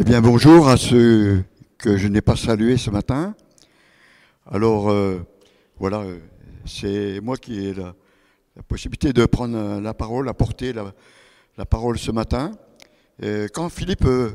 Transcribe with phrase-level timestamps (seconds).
[0.00, 1.44] Eh bien, bonjour à ceux
[1.76, 3.34] que je n'ai pas salués ce matin.
[4.50, 5.18] Alors, euh,
[5.78, 6.20] voilà, euh,
[6.64, 7.94] c'est moi qui ai la,
[8.66, 12.52] possibilité de prendre la parole, apporter la, parole ce matin.
[13.52, 14.30] Quand Philippe euh,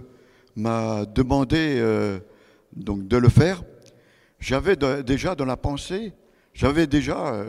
[0.56, 1.84] m'a demandé
[2.76, 3.64] donc de le faire,
[4.40, 6.14] j'avais déjà dans la pensée,
[6.54, 7.44] j'avais déjà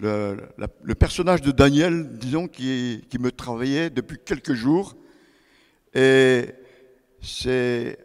[0.00, 0.36] le,
[0.82, 4.96] le, personnage de Daniel, disons, qui, qui me travaillait depuis quelques jours.
[5.94, 6.44] Et
[7.20, 7.98] c'est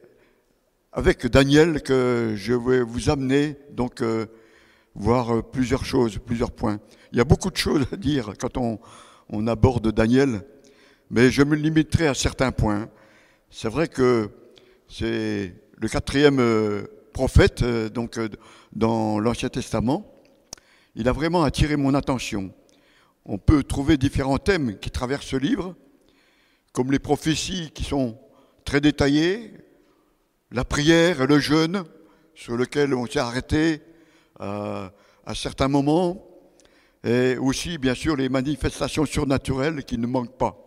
[0.92, 4.26] avec Daniel que je vais vous amener donc euh,
[4.96, 6.80] voir euh, plusieurs choses, plusieurs points.
[7.12, 8.80] Il y a beaucoup de choses à dire quand on,
[9.30, 10.46] on aborde Daniel,
[11.10, 12.90] mais je me limiterai à certains points.
[13.50, 14.30] C'est vrai que
[14.88, 16.84] c'est le quatrième euh,
[17.14, 18.20] prophète donc
[18.72, 20.10] dans l'Ancien Testament.
[20.96, 22.52] Il a vraiment attiré mon attention.
[23.26, 25.76] On peut trouver différents thèmes qui traversent ce livre,
[26.72, 28.18] comme les prophéties qui sont
[28.64, 29.54] très détaillé,
[30.52, 31.84] la prière et le jeûne,
[32.36, 33.82] sur lequel on s'est arrêté
[34.42, 34.90] euh,
[35.26, 36.28] à certains moments,
[37.04, 40.58] et aussi, bien sûr, les manifestations surnaturelles qui ne manquent pas.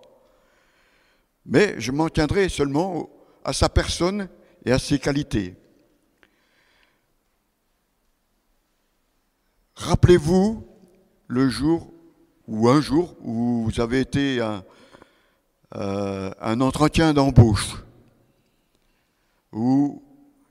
[1.47, 3.09] Mais je m'en tiendrai seulement
[3.45, 4.29] à sa personne
[4.65, 5.55] et à ses qualités.
[9.77, 10.67] Rappelez-vous
[11.29, 11.93] le jour
[12.47, 14.65] ou un jour où vous avez été à
[15.75, 17.77] euh, un entretien d'embauche
[19.57, 20.03] où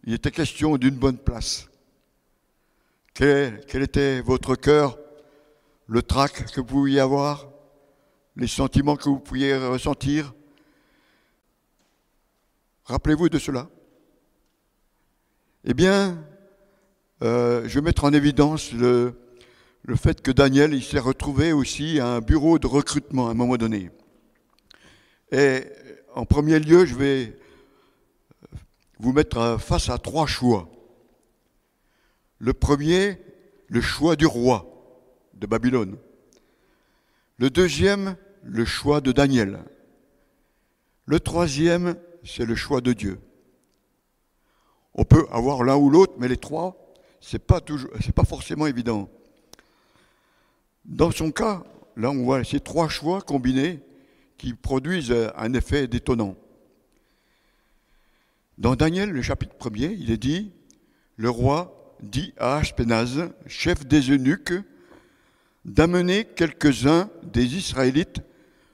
[0.03, 1.69] il était question d'une bonne place.
[3.13, 4.97] Quel, était votre cœur,
[5.85, 7.47] le trac que vous pouviez avoir,
[8.35, 10.33] les sentiments que vous pouviez ressentir?
[12.85, 13.69] Rappelez-vous de cela.
[15.65, 16.23] Eh bien,
[17.21, 19.19] euh, je vais mettre en évidence le,
[19.83, 23.57] le fait que Daniel s'est retrouvé aussi à un bureau de recrutement à un moment
[23.57, 23.91] donné.
[25.31, 25.63] Et
[26.15, 27.37] en premier lieu, je vais
[28.99, 30.69] vous mettre face à trois choix.
[32.39, 33.19] Le premier,
[33.67, 34.65] le choix du roi
[35.33, 35.97] de Babylone.
[37.37, 39.59] Le deuxième, le choix de Daniel.
[41.05, 43.19] Le troisième, c'est le choix de Dieu.
[44.93, 46.77] On peut avoir l'un ou l'autre, mais les trois,
[47.19, 49.09] c'est pas toujours, c'est pas forcément évident.
[50.85, 51.63] Dans son cas,
[51.97, 53.81] là, on voit ces trois choix combinés
[54.37, 56.35] qui produisent un effet détonnant.
[58.57, 60.53] Dans Daniel, le chapitre 1er, il est dit
[61.17, 64.53] Le roi dit à Ashpenaz, chef des eunuques,
[65.65, 68.21] d'amener quelques-uns des Israélites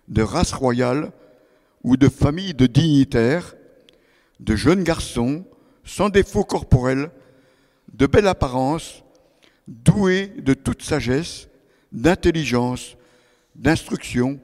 [0.07, 1.11] de race royale
[1.83, 3.55] ou de famille de dignitaires,
[4.39, 5.45] de jeunes garçons,
[5.83, 7.09] sans défaut corporel,
[7.91, 9.03] de belle apparence,
[9.67, 11.47] doués de toute sagesse,
[11.91, 12.97] d'intelligence,
[13.55, 14.39] d'instruction,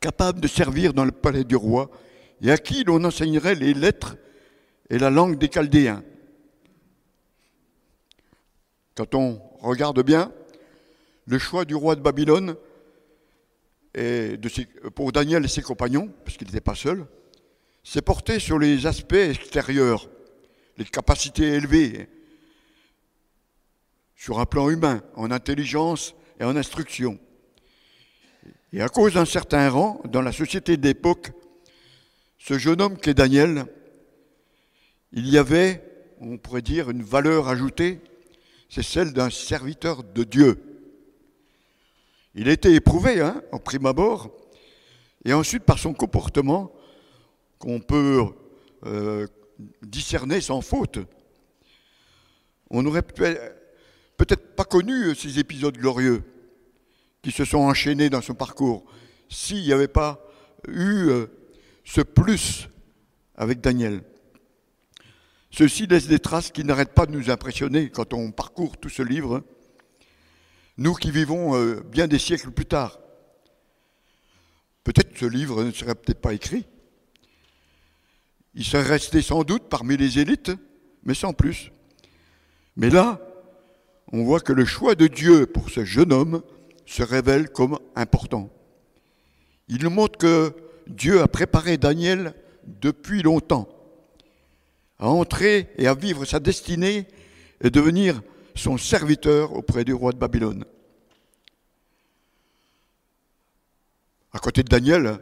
[0.00, 1.88] capables de servir dans le palais du roi,
[2.42, 4.16] et à qui l'on enseignerait les lettres
[4.90, 6.02] et la langue des Chaldéens.
[8.94, 10.32] Quand on regarde bien,
[11.26, 12.56] le choix du roi de Babylone
[14.94, 17.06] pour Daniel et ses compagnons, parce qu'il n'était pas seul,
[17.82, 20.08] s'est porté sur les aspects extérieurs,
[20.76, 22.08] les capacités élevées,
[24.16, 27.18] sur un plan humain, en intelligence et en instruction.
[28.72, 31.30] Et à cause d'un certain rang dans la société d'époque,
[32.38, 33.66] ce jeune homme qui est Daniel
[35.16, 35.80] il y avait,
[36.20, 38.00] on pourrait dire, une valeur ajoutée,
[38.68, 40.60] c'est celle d'un serviteur de Dieu.
[42.34, 44.36] Il était éprouvé, hein, en prime abord,
[45.24, 46.72] et ensuite par son comportement
[47.60, 48.24] qu'on peut
[48.86, 49.28] euh,
[49.82, 50.98] discerner sans faute.
[52.68, 56.24] On n'aurait peut-être pas connu ces épisodes glorieux
[57.22, 58.84] qui se sont enchaînés dans son parcours
[59.28, 60.28] s'il n'y avait pas
[60.66, 61.26] eu euh,
[61.84, 62.68] ce plus
[63.36, 64.02] avec Daniel.
[65.56, 69.02] Ceci laisse des traces qui n'arrêtent pas de nous impressionner quand on parcourt tout ce
[69.02, 69.44] livre,
[70.78, 72.98] nous qui vivons euh, bien des siècles plus tard.
[74.82, 76.66] Peut-être ce livre ne serait peut-être pas écrit.
[78.54, 80.50] Il serait resté sans doute parmi les élites,
[81.04, 81.70] mais sans plus.
[82.74, 83.20] Mais là,
[84.10, 86.42] on voit que le choix de Dieu pour ce jeune homme
[86.84, 88.50] se révèle comme important.
[89.68, 90.52] Il nous montre que
[90.88, 92.34] Dieu a préparé Daniel
[92.66, 93.68] depuis longtemps
[95.04, 97.06] à entrer et à vivre sa destinée
[97.60, 98.22] et devenir
[98.54, 100.64] son serviteur auprès du roi de Babylone.
[104.32, 105.18] À côté de Daniel,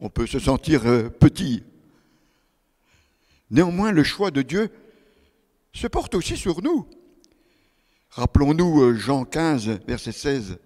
[0.00, 1.64] on peut se sentir euh, petit.
[3.50, 4.70] Néanmoins, le choix de Dieu
[5.74, 6.88] se porte aussi sur nous.
[8.12, 10.58] Rappelons-nous euh, Jean 15, verset 16.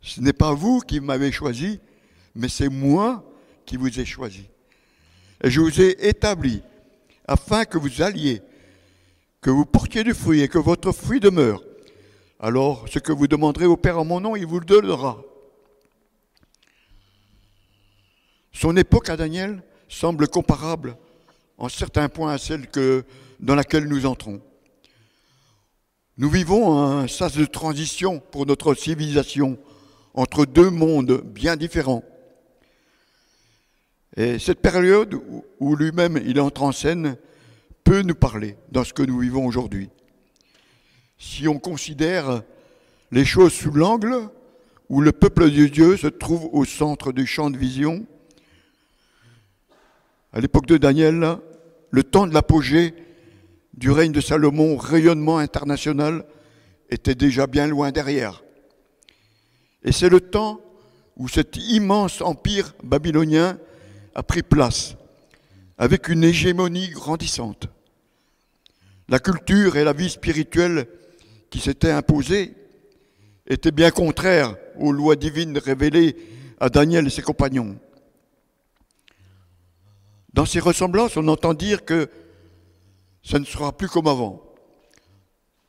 [0.00, 1.80] Ce n'est pas vous qui m'avez choisi,
[2.34, 3.30] mais c'est moi
[3.66, 4.48] qui vous ai choisi.
[5.44, 6.62] et je vous ai établi
[7.28, 8.42] afin que vous alliez,
[9.40, 11.62] que vous portiez du fruit et que votre fruit demeure.
[12.40, 15.22] Alors, ce que vous demanderez au Père en mon nom, il vous le donnera.
[18.52, 20.96] Son époque à Daniel semble comparable
[21.58, 23.04] en certains points à celle que,
[23.38, 24.40] dans laquelle nous entrons.
[26.16, 29.58] Nous vivons un sas de transition pour notre civilisation
[30.14, 32.02] entre deux mondes bien différents.
[34.18, 35.14] Et cette période
[35.60, 37.16] où lui-même il entre en scène
[37.84, 39.90] peut nous parler dans ce que nous vivons aujourd'hui.
[41.18, 42.42] Si on considère
[43.12, 44.28] les choses sous l'angle
[44.88, 48.04] où le peuple de Dieu se trouve au centre du champ de vision,
[50.32, 51.36] à l'époque de Daniel,
[51.92, 52.94] le temps de l'apogée
[53.74, 56.24] du règne de Salomon, rayonnement international,
[56.90, 58.42] était déjà bien loin derrière.
[59.84, 60.60] Et c'est le temps
[61.16, 63.58] où cet immense empire babylonien
[64.14, 64.96] a pris place,
[65.76, 67.68] avec une hégémonie grandissante.
[69.08, 70.86] La culture et la vie spirituelle
[71.50, 72.54] qui s'étaient imposées
[73.46, 76.16] étaient bien contraires aux lois divines révélées
[76.60, 77.78] à Daniel et ses compagnons.
[80.34, 82.10] Dans ces ressemblances, on entend dire que
[83.22, 84.42] ça ne sera plus comme avant.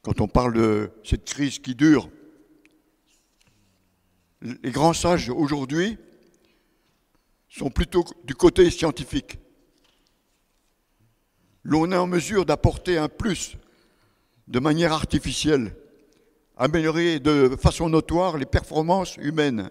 [0.01, 2.09] Quand on parle de cette crise qui dure,
[4.41, 5.97] les grands sages aujourd'hui
[7.49, 9.39] sont plutôt du côté scientifique.
[11.63, 13.57] L'on est en mesure d'apporter un plus
[14.47, 15.75] de manière artificielle,
[16.57, 19.69] améliorer de façon notoire les performances humaines.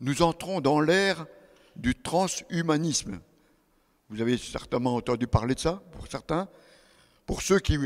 [0.00, 1.26] Nous entrons dans l'ère
[1.76, 3.20] du transhumanisme.
[4.10, 6.48] Vous avez certainement entendu parler de ça, pour certains,
[7.26, 7.78] pour ceux qui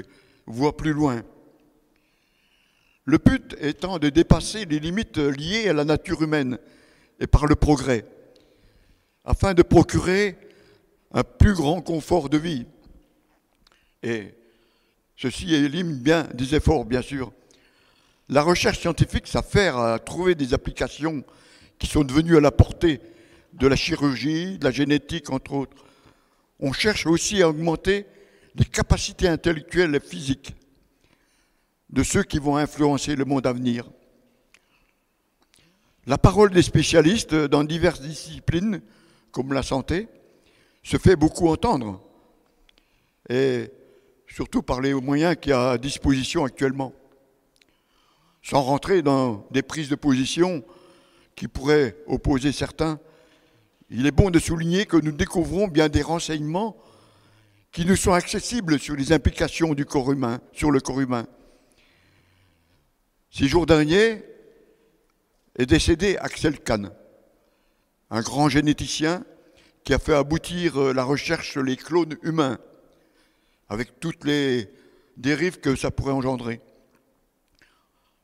[0.47, 1.23] voient plus loin.
[3.05, 6.59] Le but étant de dépasser les limites liées à la nature humaine
[7.23, 8.05] et par le progrès,
[9.25, 10.37] afin de procurer
[11.13, 12.67] un plus grand confort de vie.
[14.03, 14.35] Et
[15.17, 17.33] ceci élimine bien des efforts, bien sûr.
[18.29, 21.23] La recherche scientifique s'affaire à trouver des applications
[21.79, 23.01] qui sont devenues à la portée
[23.53, 25.85] de la chirurgie, de la génétique, entre autres.
[26.59, 28.05] On cherche aussi à augmenter
[28.57, 30.57] les capacités intellectuelles et physiques
[31.89, 33.89] de ceux qui vont influencer le monde à venir.
[36.07, 38.83] La parole des spécialistes dans diverses disciplines,
[39.31, 40.09] comme la santé,
[40.83, 42.01] se fait beaucoup entendre,
[43.29, 43.71] et
[44.27, 46.93] surtout par les moyens qu'il y a à disposition actuellement,
[48.43, 50.65] sans rentrer dans des prises de position
[51.37, 52.99] qui pourraient opposer certains
[53.95, 56.79] il est bon de souligner que nous découvrons bien des renseignements
[57.73, 61.27] qui nous sont accessibles sur les implications du corps humain, sur le corps humain.
[63.31, 64.25] Ces jours derniers
[65.57, 66.93] est décédé Axel Kahn,
[68.11, 69.25] un grand généticien
[69.85, 72.59] qui a fait aboutir euh, la recherche sur les clones humains,
[73.69, 74.69] avec toutes les
[75.17, 76.61] dérives que ça pourrait engendrer.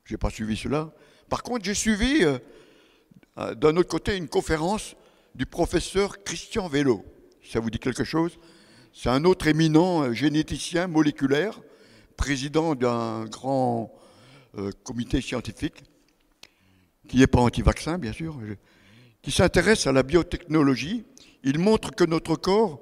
[0.04, 0.92] Je n'ai pas suivi cela.
[1.28, 4.96] Par contre, j'ai suivi euh, d'un autre côté une conférence
[5.34, 7.04] du professeur Christian Vélo.
[7.44, 8.38] Ça vous dit quelque chose?
[8.92, 11.60] C'est un autre éminent euh, généticien moléculaire,
[12.16, 13.92] président d'un grand
[14.56, 15.84] euh, comité scientifique,
[17.08, 18.38] qui n'est pas anti-vaccin, bien sûr,
[19.22, 21.05] qui s'intéresse à la biotechnologie.
[21.42, 22.80] Il montre que notre corps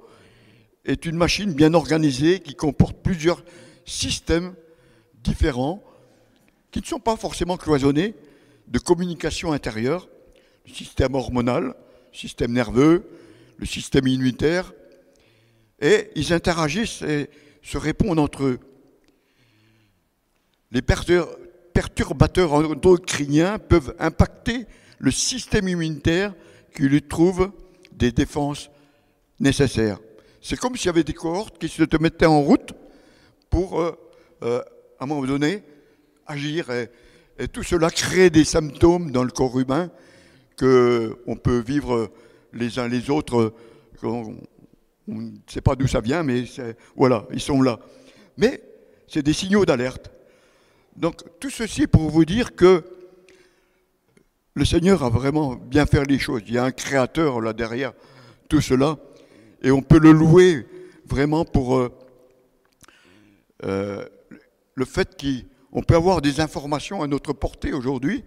[0.85, 3.43] est une machine bien organisée qui comporte plusieurs
[3.85, 4.53] systèmes
[5.23, 5.83] différents
[6.71, 8.13] qui ne sont pas forcément cloisonnés
[8.67, 10.09] de communication intérieure,
[10.65, 11.73] le système hormonal,
[12.11, 13.09] système nerveux,
[13.57, 14.73] le système immunitaire,
[15.79, 17.29] et ils interagissent et
[17.61, 18.59] se répondent entre eux.
[20.71, 20.81] Les
[21.77, 24.65] perturbateurs endocriniens peuvent impacter
[24.97, 26.33] le système immunitaire
[26.75, 27.51] qui lui trouve
[27.91, 28.71] des défenses
[29.39, 29.99] nécessaires.
[30.41, 32.73] C'est comme s'il y avait des cohortes qui se mettaient en route
[33.51, 33.91] pour, euh,
[34.41, 34.63] euh,
[34.97, 35.61] à un moment donné,
[36.25, 36.71] agir.
[36.71, 36.89] Et,
[37.37, 39.91] et tout cela crée des symptômes dans le corps humain
[40.57, 42.09] qu'on peut vivre
[42.53, 43.53] les uns les autres.
[44.01, 44.35] On
[45.07, 46.45] ne sait pas d'où ça vient, mais
[46.95, 47.77] voilà, ils sont là.
[48.35, 48.63] Mais
[49.07, 50.09] c'est des signaux d'alerte.
[50.97, 52.83] Donc tout ceci pour vous dire que
[54.55, 56.41] le Seigneur a vraiment bien fait les choses.
[56.47, 57.93] Il y a un créateur là derrière
[58.49, 58.97] tout cela,
[59.61, 60.65] et on peut le louer
[61.05, 61.95] vraiment pour euh,
[63.63, 64.07] euh,
[64.73, 68.23] le fait qu'on peut avoir des informations à notre portée aujourd'hui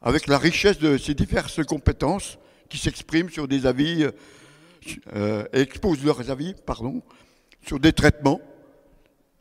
[0.00, 2.38] avec la richesse de ces diverses compétences
[2.68, 4.06] qui s'expriment sur des avis,
[5.16, 7.02] euh, exposent leurs avis, pardon,
[7.66, 8.40] sur des traitements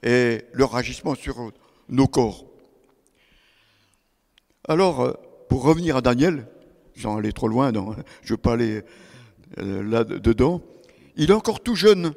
[0.02, 1.52] et leur agissement sur
[1.90, 2.46] nos corps.
[4.68, 5.14] Alors, euh,
[5.50, 6.48] pour revenir à Daniel,
[6.96, 8.82] sans aller trop loin, je ne veux pas aller
[9.60, 10.62] euh, là-dedans.
[11.16, 12.14] Il est encore tout jeune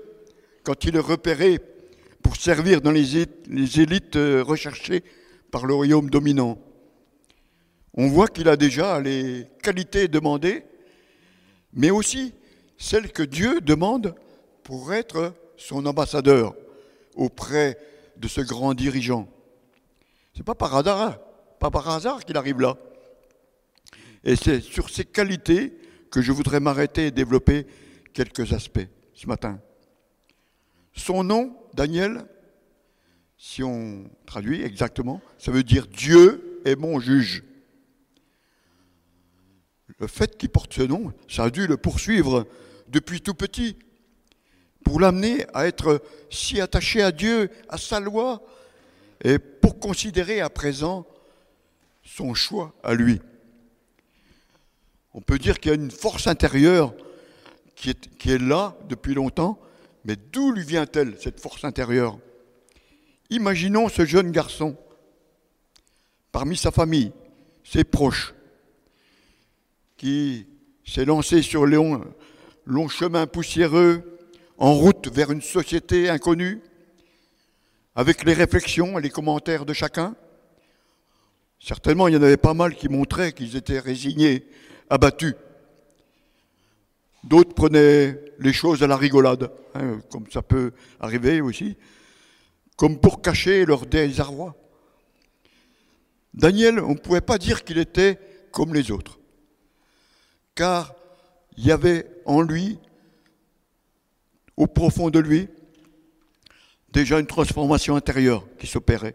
[0.65, 1.59] quand il est repéré
[2.23, 3.17] pour servir dans les
[3.81, 5.03] élites euh, recherchées
[5.51, 6.59] par le royaume dominant.
[7.95, 10.65] On voit qu'il a déjà les qualités demandées,
[11.73, 12.35] mais aussi
[12.79, 14.15] celles que Dieu demande
[14.63, 16.55] pour être son ambassadeur
[17.15, 17.79] auprès
[18.17, 19.29] de ce grand dirigeant.
[20.41, 21.19] C'est pas par hasard,
[21.59, 22.79] pas par hasard qu'il arrive là.
[24.25, 25.75] Et c'est sur ces qualités
[26.11, 27.67] que je voudrais m'arrêter et développer
[28.15, 29.61] quelques aspects ce matin.
[30.95, 32.25] Son nom, Daniel,
[33.37, 37.45] si on traduit exactement, ça veut dire Dieu est mon juge.
[39.99, 42.47] Le fait qu'il porte ce nom, ça a dû le poursuivre
[42.89, 43.77] depuis tout petit,
[44.87, 48.43] pour l'amener à être si attaché à Dieu, à sa loi,
[49.23, 51.07] et pour considérer à présent
[52.05, 53.21] son choix à lui.
[55.13, 56.95] On peut dire qu'il y a une force intérieure
[57.75, 59.59] qui est, là depuis longtemps,
[60.05, 62.19] mais d'où lui vient-elle, cette force intérieure?
[63.31, 64.77] Imaginons ce jeune garçon,
[66.31, 67.13] parmi sa famille,
[67.65, 68.35] ses proches,
[69.97, 70.47] qui
[70.87, 72.05] s'est lancé sur le long,
[72.67, 74.19] long chemin poussiéreux,
[74.59, 76.61] en route vers une société inconnue,
[77.95, 80.15] avec les réflexions et les commentaires de chacun.
[81.59, 84.47] Certainement, il y en avait pas mal qui montraient qu'ils étaient résignés,
[84.89, 85.35] abattus.
[87.25, 91.77] D'autres prenaient les choses à la rigolade, hein, comme ça peut arriver aussi,
[92.77, 94.57] comme pour cacher leur désarroi.
[96.33, 98.19] Daniel, on ne pouvait pas dire qu'il était
[98.53, 99.19] comme les autres,
[100.55, 100.95] car
[101.59, 102.79] il y avait en lui,
[104.57, 105.49] au profond de lui,
[106.93, 109.15] déjà une transformation intérieure qui s'opérait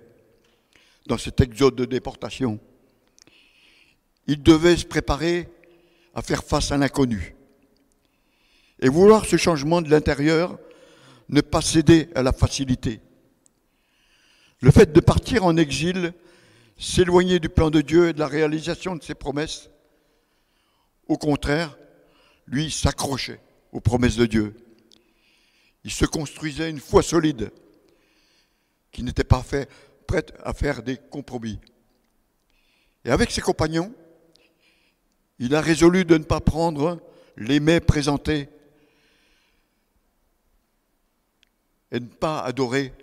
[1.07, 2.59] dans cet exode de déportation.
[4.27, 5.49] Il devait se préparer
[6.13, 7.35] à faire face à l'inconnu.
[8.79, 10.57] Et vouloir ce changement de l'intérieur,
[11.29, 13.01] ne pas céder à la facilité.
[14.61, 16.13] Le fait de partir en exil,
[16.77, 19.69] s'éloigner du plan de Dieu et de la réalisation de ses promesses,
[21.07, 21.77] au contraire,
[22.47, 23.39] lui s'accrochait
[23.71, 24.55] aux promesses de Dieu.
[25.83, 27.51] Il se construisait une foi solide
[28.95, 29.69] qui n'était pas fait,
[30.07, 31.59] prête à faire des compromis.
[33.03, 33.93] Et avec ses compagnons,
[35.37, 37.01] il a résolu de ne pas prendre
[37.35, 38.47] les mets présentés
[41.91, 42.93] et ne pas adorer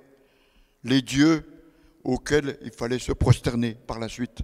[0.82, 1.44] les dieux
[2.04, 4.40] auxquels il fallait se prosterner par la suite.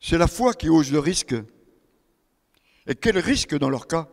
[0.00, 1.36] C'est la foi qui ose le risque.
[2.88, 4.08] Et quel risque dans leur cas?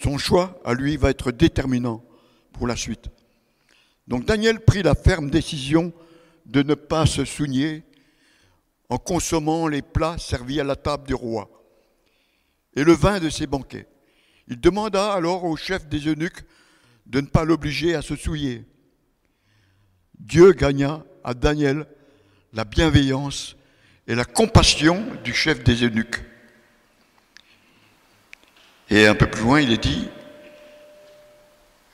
[0.00, 2.04] Son choix, à lui, va être déterminant
[2.52, 3.08] pour la suite.
[4.06, 5.92] Donc Daniel prit la ferme décision
[6.46, 7.82] de ne pas se souiller
[8.88, 11.50] en consommant les plats servis à la table du roi
[12.74, 13.86] et le vin de ses banquets.
[14.48, 16.42] Il demanda alors au chef des eunuques
[17.06, 18.64] de ne pas l'obliger à se souiller.
[20.18, 21.86] Dieu gagna à Daniel
[22.52, 23.56] la bienveillance
[24.06, 26.22] et la compassion du chef des eunuques.
[28.90, 30.08] Et un peu plus loin, il est dit,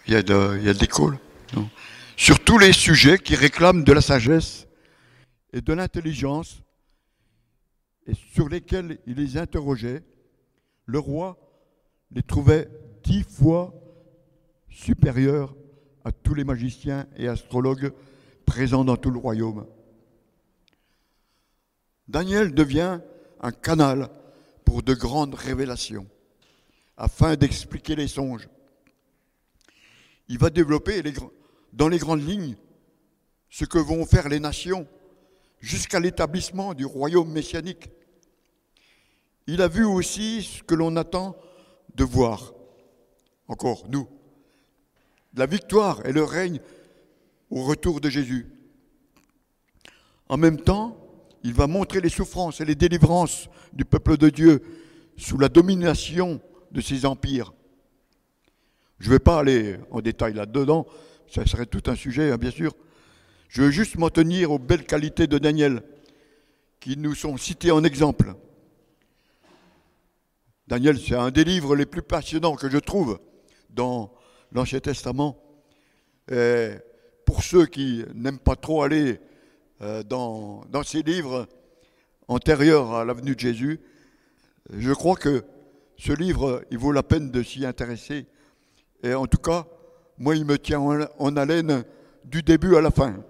[0.06, 1.68] il y a de, il
[2.16, 4.66] sur tous les sujets qui réclament de la sagesse
[5.52, 6.62] et de l'intelligence
[8.06, 10.02] et sur lesquels il les interrogeait,
[10.86, 11.38] le roi
[12.10, 12.68] les trouvait
[13.02, 13.74] dix fois
[14.68, 15.54] supérieurs
[16.04, 17.92] à tous les magiciens et astrologues
[18.44, 19.66] présents dans tout le royaume.
[22.06, 23.00] Daniel devient
[23.40, 24.10] un canal
[24.64, 26.06] pour de grandes révélations,
[26.96, 28.48] afin d'expliquer les songes.
[30.28, 31.02] Il va développer
[31.72, 32.56] dans les grandes lignes
[33.50, 34.86] ce que vont faire les nations
[35.60, 37.88] jusqu'à l'établissement du royaume messianique.
[39.46, 41.36] Il a vu aussi ce que l'on attend
[41.94, 42.54] de voir,
[43.48, 44.08] encore nous,
[45.34, 46.60] la victoire et le règne
[47.50, 48.46] au retour de Jésus.
[50.28, 50.96] En même temps,
[51.42, 54.62] il va montrer les souffrances et les délivrances du peuple de Dieu
[55.16, 56.40] sous la domination
[56.72, 57.52] de ces empires.
[59.04, 60.86] Je ne vais pas aller en détail là-dedans,
[61.30, 62.74] ça serait tout un sujet, hein, bien sûr.
[63.50, 65.82] Je veux juste m'en tenir aux belles qualités de Daniel,
[66.80, 68.34] qui nous sont citées en exemple.
[70.68, 73.20] Daniel, c'est un des livres les plus passionnants que je trouve
[73.68, 74.10] dans
[74.52, 75.36] l'Ancien Testament.
[76.32, 76.70] Et
[77.26, 79.20] pour ceux qui n'aiment pas trop aller
[79.82, 81.46] euh, dans, dans ces livres
[82.26, 83.80] antérieurs à la venue de Jésus,
[84.72, 85.44] je crois que
[85.98, 88.28] ce livre, il vaut la peine de s'y intéresser.
[89.04, 89.66] Et en tout cas,
[90.16, 91.84] moi, il me tient en haleine
[92.24, 93.22] du début à la fin.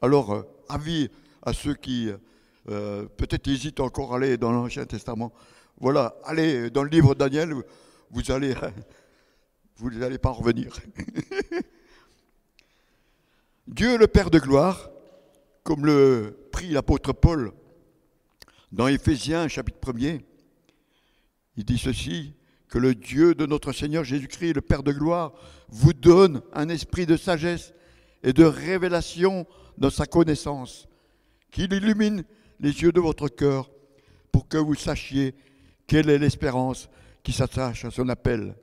[0.00, 1.10] Alors, euh, avis
[1.42, 2.10] à ceux qui
[2.68, 5.32] euh, peut-être hésite encore à aller dans l'Ancien Testament.
[5.78, 7.64] Voilà, allez dans le livre Daniel, vous
[8.10, 10.76] vous n'allez pas revenir.
[13.66, 14.90] Dieu le Père de gloire,
[15.64, 17.50] comme le prie l'apôtre Paul
[18.70, 20.20] dans Éphésiens chapitre 1er,
[21.56, 22.34] il dit ceci,
[22.70, 25.32] que le Dieu de notre Seigneur Jésus-Christ, le Père de gloire,
[25.68, 27.74] vous donne un esprit de sagesse
[28.22, 29.46] et de révélation
[29.76, 30.88] dans sa connaissance,
[31.50, 32.22] qu'il illumine
[32.60, 33.70] les yeux de votre cœur
[34.30, 35.34] pour que vous sachiez
[35.88, 36.88] quelle est l'espérance
[37.24, 38.54] qui s'attache à son appel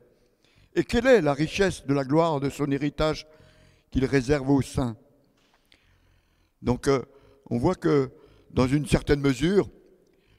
[0.74, 3.26] et quelle est la richesse de la gloire de son héritage
[3.90, 4.96] qu'il réserve aux saints.
[6.62, 7.02] Donc euh,
[7.50, 8.10] on voit que
[8.50, 9.68] dans une certaine mesure,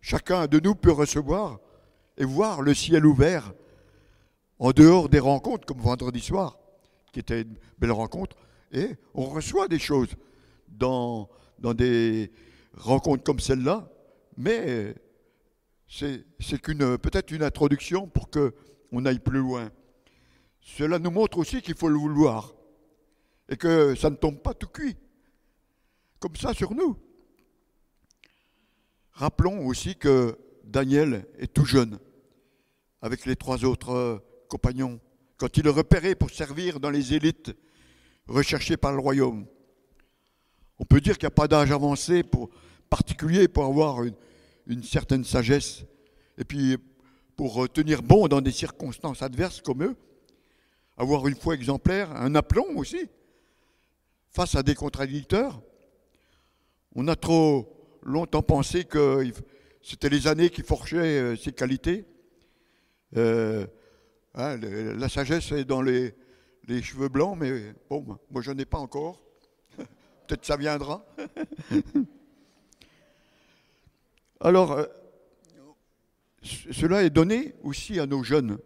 [0.02, 1.60] chacun de nous peut recevoir
[2.20, 3.54] et voir le ciel ouvert
[4.60, 6.60] en dehors des rencontres, comme vendredi soir,
[7.14, 8.36] qui était une belle rencontre,
[8.72, 10.10] et on reçoit des choses
[10.68, 12.32] dans, dans des
[12.76, 13.90] rencontres comme celle-là,
[14.38, 14.94] mais
[15.88, 19.72] c'est peut-être une introduction pour qu'on aille plus loin.
[20.62, 22.54] Cela nous montre aussi qu'il faut le vouloir
[23.48, 24.98] et que ça ne tombe pas tout cuit,
[26.20, 26.98] comme ça sur nous.
[29.14, 31.98] Rappelons aussi que Daniel est tout jeune,
[33.02, 35.00] avec les trois autres compagnons,
[35.38, 37.56] quand il est repéré pour servir dans les élites
[38.28, 39.46] recherchées par le royaume.
[40.80, 42.50] On peut dire qu'il n'y a pas d'âge avancé pour,
[42.90, 45.84] particulier pour avoir une, certaine sagesse
[46.38, 46.78] et puis
[47.36, 49.96] pour tenir bon dans des circonstances adverses comme eux,
[50.98, 53.10] avoir une foi exemplaire, un aplomb aussi,
[54.30, 55.62] face à des contradicteurs.
[56.96, 59.32] On a trop longtemps pensé que
[59.82, 62.06] c'était les années qui forgeaient ces euh, qualités.
[63.18, 63.66] Euh,
[64.36, 66.14] Hein, la sagesse est dans les,
[66.82, 69.22] cheveux blancs, mais bon, moi je n'en ai pas encore.
[69.78, 71.04] Peut-être ça viendra.
[74.40, 74.86] Alors, euh,
[76.42, 78.60] cela est donné aussi à nos jeunes.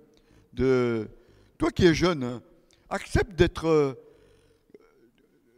[0.52, 1.08] De,
[1.58, 2.42] toi qui es jeune,
[2.90, 3.94] accepte d'être euh,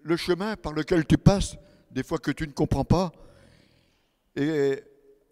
[0.04, 1.58] le chemin par lequel tu passes,
[1.91, 3.12] des fois que tu ne comprends pas,
[4.36, 4.82] et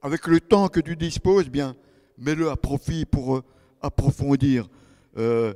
[0.02, 1.78] avec le temps que tu disposes, bien,
[2.18, 3.44] mets-le à profit pour euh,
[3.82, 4.70] approfondir
[5.18, 5.54] euh,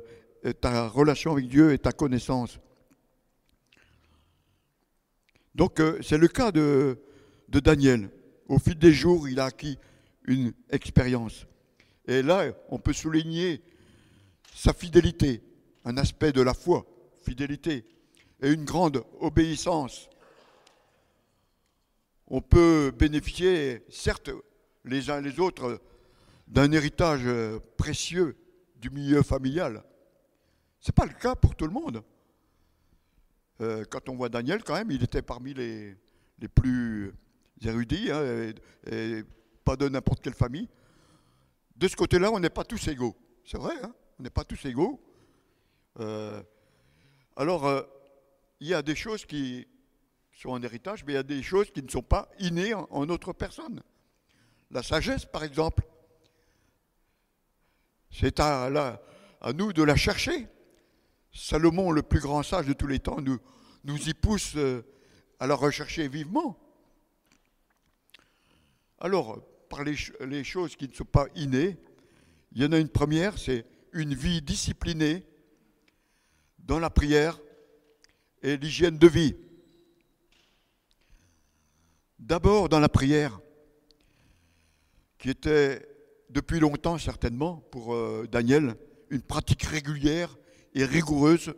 [0.60, 2.58] ta relation avec Dieu et ta connaissance.
[5.54, 6.98] Donc euh, c'est le cas de,
[7.48, 8.10] de Daniel.
[8.48, 9.78] Au fil des jours, il a acquis
[10.26, 11.46] une expérience.
[12.06, 13.62] Et là, on peut souligner
[14.54, 15.42] sa fidélité,
[15.84, 16.86] un aspect de la foi,
[17.22, 17.84] fidélité,
[18.40, 20.08] et une grande obéissance.
[22.28, 24.30] On peut bénéficier, certes,
[24.84, 25.80] les uns les autres,
[26.48, 28.36] d'un héritage euh, précieux
[28.76, 29.84] du milieu familial.
[30.80, 32.02] Ce n'est pas le cas pour tout le monde.
[33.60, 35.96] Euh, quand on voit Daniel, quand même, il était parmi les,
[36.38, 37.12] les plus
[37.62, 38.52] érudits, hein,
[38.90, 39.24] et,
[39.64, 40.68] pas de n'importe quelle famille.
[41.76, 43.16] De ce côté-là, on n'est pas tous égaux.
[43.44, 45.00] C'est vrai, hein, on n'est pas tous égaux.
[46.00, 46.42] Euh,
[47.36, 47.84] alors,
[48.60, 49.66] il y a des choses qui
[50.32, 52.86] sont en héritage, mais il y a des choses qui ne sont pas innées en,
[52.90, 53.82] en notre personne.
[54.70, 55.84] La sagesse, par exemple.
[58.10, 59.00] C'est à,
[59.40, 60.46] à, nous de la chercher.
[61.32, 63.38] Salomon, le plus grand sage de tous les temps, nous,
[63.84, 64.82] nous y pousse euh,
[65.38, 66.58] à la rechercher vivement.
[68.98, 71.76] Alors, par les, les choses qui ne sont pas innées,
[72.52, 75.24] il y en a une première, c'est une vie disciplinée
[76.58, 77.38] dans la prière
[78.42, 79.36] et l'hygiène de vie.
[82.18, 83.40] D'abord dans la prière,
[85.18, 85.87] qui était
[86.30, 88.76] depuis longtemps certainement pour euh, Daniel,
[89.10, 90.36] une pratique régulière
[90.74, 91.54] et rigoureuse.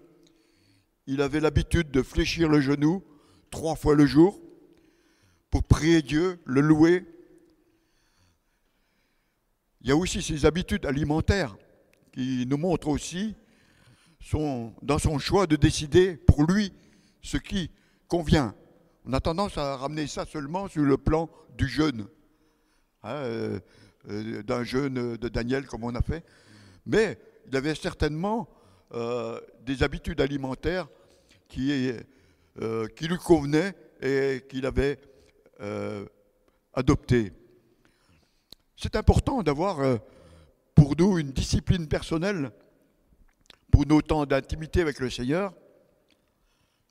[1.06, 3.02] Il avait l'habitude de fléchir le genou
[3.50, 4.40] trois fois le jour
[5.50, 7.04] pour prier Dieu, le louer.
[9.80, 11.56] Il y a aussi ses habitudes alimentaires
[12.12, 13.34] qui nous montrent aussi
[14.20, 16.72] son, dans son choix de décider pour lui
[17.22, 17.70] ce qui
[18.06, 18.54] convient.
[19.04, 22.06] On a tendance à ramener ça seulement sur le plan du jeûne.
[23.02, 23.60] Hein, euh,
[24.08, 26.24] euh, d'un jeûne de Daniel comme on a fait.
[26.86, 28.48] Mais il avait certainement
[28.94, 30.88] euh, des habitudes alimentaires
[31.58, 34.98] euh, qui lui convenaient et qu'il avait
[36.72, 37.32] adoptées.
[38.74, 39.98] C'est important d'avoir
[40.74, 42.50] pour nous une discipline personnelle
[43.70, 45.52] pour nos temps d'intimité avec le Seigneur,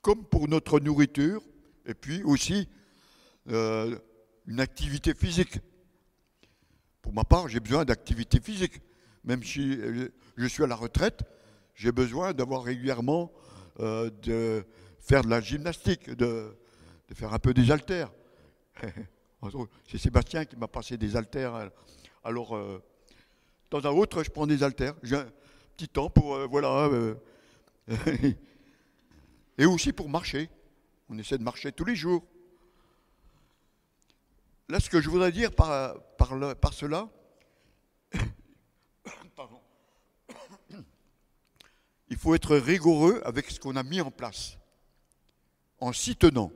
[0.00, 1.42] comme pour notre nourriture,
[1.84, 2.68] et puis aussi
[3.48, 5.58] une activité physique.
[7.02, 8.80] Pour ma part, j'ai besoin d'activité physique.
[9.24, 9.78] Même si
[10.36, 11.22] je suis à la retraite,
[11.74, 13.32] j'ai besoin d'avoir régulièrement
[13.80, 14.64] euh, de
[15.00, 16.56] faire de la gymnastique, de,
[17.14, 18.12] faire un peu des haltères.
[19.88, 21.70] C'est Sébastien qui m'a passé des haltères.
[22.22, 22.82] Alors, euh,
[23.70, 24.94] de temps à autre, je prends des haltères.
[25.02, 25.26] J'ai un
[25.76, 26.88] petit temps pour, euh, voilà.
[26.88, 27.14] Euh,
[29.58, 30.50] et aussi pour marcher.
[31.08, 32.24] On essaie de marcher tous les jours.
[34.70, 37.08] Là, ce que je voudrais dire par, par, par cela,
[42.08, 44.58] il faut être rigoureux avec ce qu'on a mis en place,
[45.80, 46.52] en s'y tenant.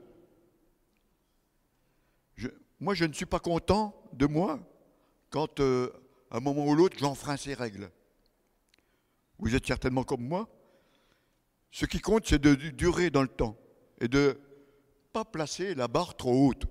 [2.79, 4.61] moi, je ne suis pas content de moi
[5.29, 5.91] quand, euh,
[6.31, 7.91] à un moment ou l'autre, j'enfreins ces règles.
[9.39, 10.47] Vous êtes certainement comme moi.
[11.69, 13.57] Ce qui compte, c'est de durer dans le temps
[13.99, 14.33] et de ne
[15.11, 16.65] pas placer la barre trop haute.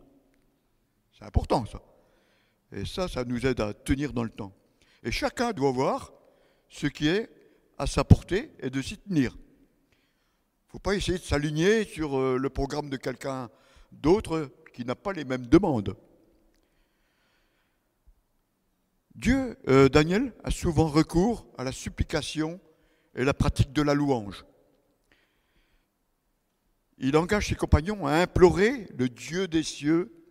[1.16, 1.80] C'est important, ça.
[2.72, 4.52] Et ça, ça nous aide à tenir dans le temps.
[5.02, 6.12] Et chacun doit voir
[6.68, 7.30] ce qui est
[7.78, 9.32] à sa portée et de s'y tenir.
[9.32, 13.48] Il ne faut pas essayer de s'aligner sur euh, le programme de quelqu'un
[13.92, 15.96] d'autre qui n'a pas les mêmes demandes.
[19.14, 22.60] Dieu, euh, Daniel, a souvent recours à la supplication
[23.14, 24.44] et la pratique de la louange.
[26.98, 30.23] Il engage ses compagnons à implorer le Dieu des cieux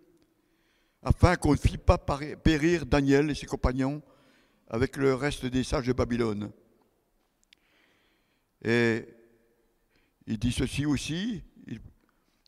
[1.04, 4.02] afin qu'on ne fît pas périr Daniel et ses compagnons
[4.70, 6.52] avec le reste des sages de Babylone.
[8.64, 9.06] Et
[10.26, 11.44] il dit ceci aussi,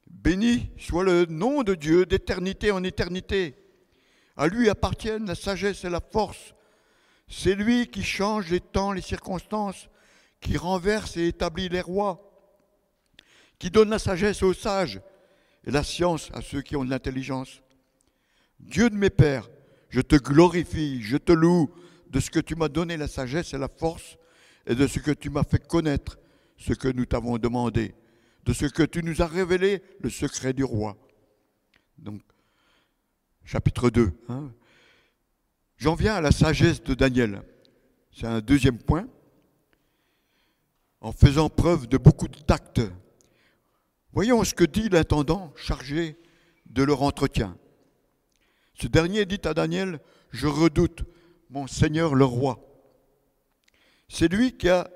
[0.10, 3.56] béni soit le nom de Dieu d'éternité en éternité.
[4.38, 6.56] À lui appartiennent la sagesse et la force.
[7.28, 9.90] C'est lui qui change les temps, les circonstances,
[10.40, 12.22] qui renverse et établit les rois,
[13.60, 15.02] qui donne la sagesse aux sages
[15.66, 17.62] et la science à ceux qui ont de l'intelligence.
[18.60, 19.50] Dieu de mes pères,
[19.90, 21.70] je te glorifie, je te loue
[22.10, 24.18] de ce que tu m'as donné la sagesse et la force
[24.66, 26.18] et de ce que tu m'as fait connaître
[26.58, 27.94] ce que nous t'avons demandé,
[28.46, 30.98] de ce que tu nous as révélé le secret du roi.
[31.98, 32.22] Donc,
[33.44, 34.12] chapitre 2.
[34.30, 34.52] Hein.
[35.78, 37.44] J'en viens à la sagesse de Daniel.
[38.12, 39.08] C'est un deuxième point.
[41.02, 42.82] En faisant preuve de beaucoup de tact.
[44.14, 46.18] Voyons ce que dit l'intendant chargé
[46.66, 47.58] de leur entretien.
[48.76, 50.00] Ce dernier dit à Daniel,
[50.32, 51.04] je redoute
[51.50, 52.60] mon Seigneur le roi.
[54.10, 54.90] C'est lui qui a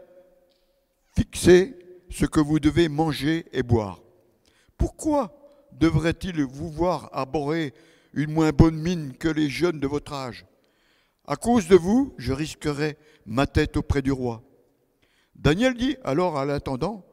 [1.16, 1.78] fixé
[2.10, 4.02] ce que vous devez manger et boire.
[4.78, 5.36] Pourquoi
[5.72, 7.74] devrait-il vous voir arborer
[8.14, 10.46] une moins bonne mine que les jeunes de votre âge?
[11.26, 14.44] À cause de vous, je risquerai ma tête auprès du roi.
[15.36, 17.06] Daniel dit alors à l'intendant,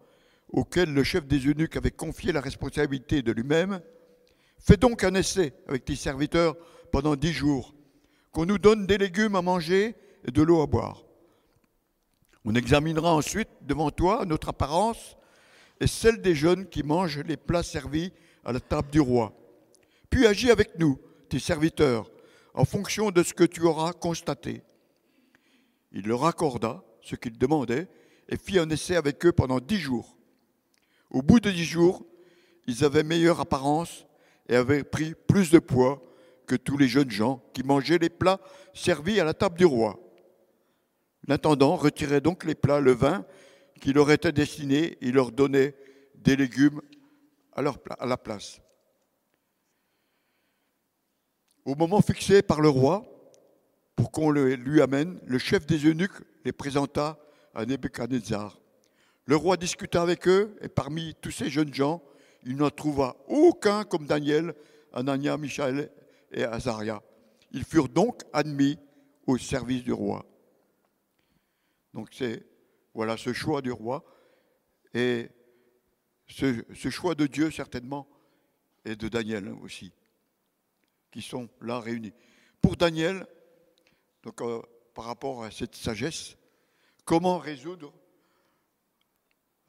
[0.48, 3.80] auquel le chef des eunuques avait confié la responsabilité de lui-même,
[4.58, 6.56] Fais donc un essai avec tes serviteurs
[6.90, 7.74] pendant dix jours,
[8.32, 9.94] qu'on nous donne des légumes à manger
[10.26, 11.04] et de l'eau à boire.
[12.44, 15.16] On examinera ensuite devant toi notre apparence
[15.80, 18.12] et celle des jeunes qui mangent les plats servis
[18.44, 19.32] à la table du roi.
[20.10, 22.10] Puis agis avec nous, tes serviteurs,
[22.54, 24.62] en fonction de ce que tu auras constaté.
[25.92, 27.88] Il leur accorda ce qu'ils demandaient
[28.28, 30.16] et fit un essai avec eux pendant dix jours.
[31.10, 32.06] Au bout de dix jours,
[32.66, 34.05] ils avaient meilleure apparence
[34.48, 36.02] et avait pris plus de poids
[36.46, 38.40] que tous les jeunes gens qui mangeaient les plats
[38.72, 39.98] servis à la table du roi.
[41.26, 43.24] L'intendant retirait donc les plats, le vin
[43.80, 45.74] qui leur était destiné, il leur donnait
[46.14, 46.80] des légumes
[47.52, 47.62] à
[48.06, 48.60] la place.
[51.64, 53.04] Au moment fixé par le roi,
[53.96, 57.18] pour qu'on lui amène, le chef des eunuques les présenta
[57.54, 58.60] à Nebuchadnezzar.
[59.24, 62.02] Le roi discuta avec eux, et parmi tous ces jeunes gens,
[62.46, 64.54] il n'en trouva aucun comme Daniel,
[64.92, 65.90] Anania, Michaël
[66.30, 67.02] et Azaria.
[67.50, 68.78] Ils furent donc admis
[69.26, 70.24] au service du roi.
[71.92, 72.46] Donc c'est
[72.94, 74.04] voilà ce choix du roi
[74.94, 75.28] et
[76.28, 78.08] ce, choix de Dieu certainement
[78.84, 79.92] et de Daniel aussi,
[81.10, 82.14] qui sont là réunis.
[82.60, 83.26] Pour Daniel,
[84.22, 84.62] donc euh,
[84.94, 86.36] par rapport à cette sagesse,
[87.04, 87.92] comment résoudre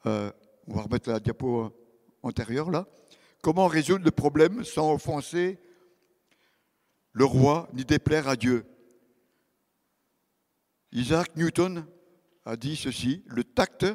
[0.06, 0.30] euh,
[0.68, 1.72] On va remettre la diapo
[2.22, 2.86] antérieure là.
[3.42, 5.58] Comment résoudre le problème sans offenser
[7.12, 8.66] le roi ni déplaire à Dieu?
[10.92, 11.86] Isaac Newton
[12.44, 13.86] a dit ceci, le tact,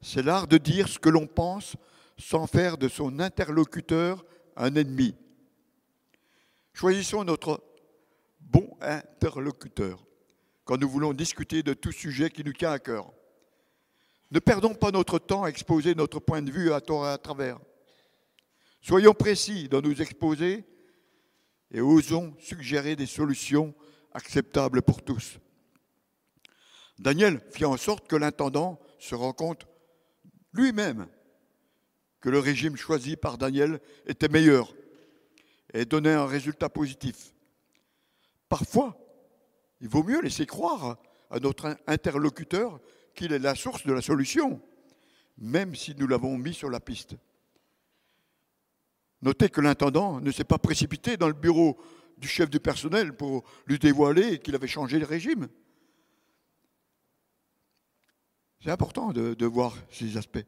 [0.00, 1.76] c'est l'art de dire ce que l'on pense
[2.18, 4.24] sans faire de son interlocuteur
[4.56, 5.14] un ennemi.
[6.72, 7.62] Choisissons notre
[8.40, 10.04] bon interlocuteur
[10.64, 13.12] quand nous voulons discuter de tout sujet qui nous tient à cœur.
[14.32, 17.18] Ne perdons pas notre temps à exposer notre point de vue à tort et à
[17.18, 17.60] travers.
[18.80, 20.64] Soyons précis dans nos exposés
[21.70, 23.74] et osons suggérer des solutions
[24.12, 25.38] acceptables pour tous.
[26.98, 29.66] Daniel fit en sorte que l'intendant se rend compte
[30.54, 31.06] lui-même
[32.22, 34.74] que le régime choisi par Daniel était meilleur.
[35.74, 37.34] et donner un résultat positif.
[38.50, 38.98] Parfois,
[39.80, 40.98] il vaut mieux laisser croire
[41.30, 42.78] à notre interlocuteur
[43.14, 44.60] qu'il est la source de la solution,
[45.38, 47.16] même si nous l'avons mis sur la piste.
[49.22, 51.78] Notez que l'intendant ne s'est pas précipité dans le bureau
[52.18, 55.48] du chef du personnel pour lui dévoiler qu'il avait changé le régime.
[58.62, 60.44] C'est important de, voir ces aspects.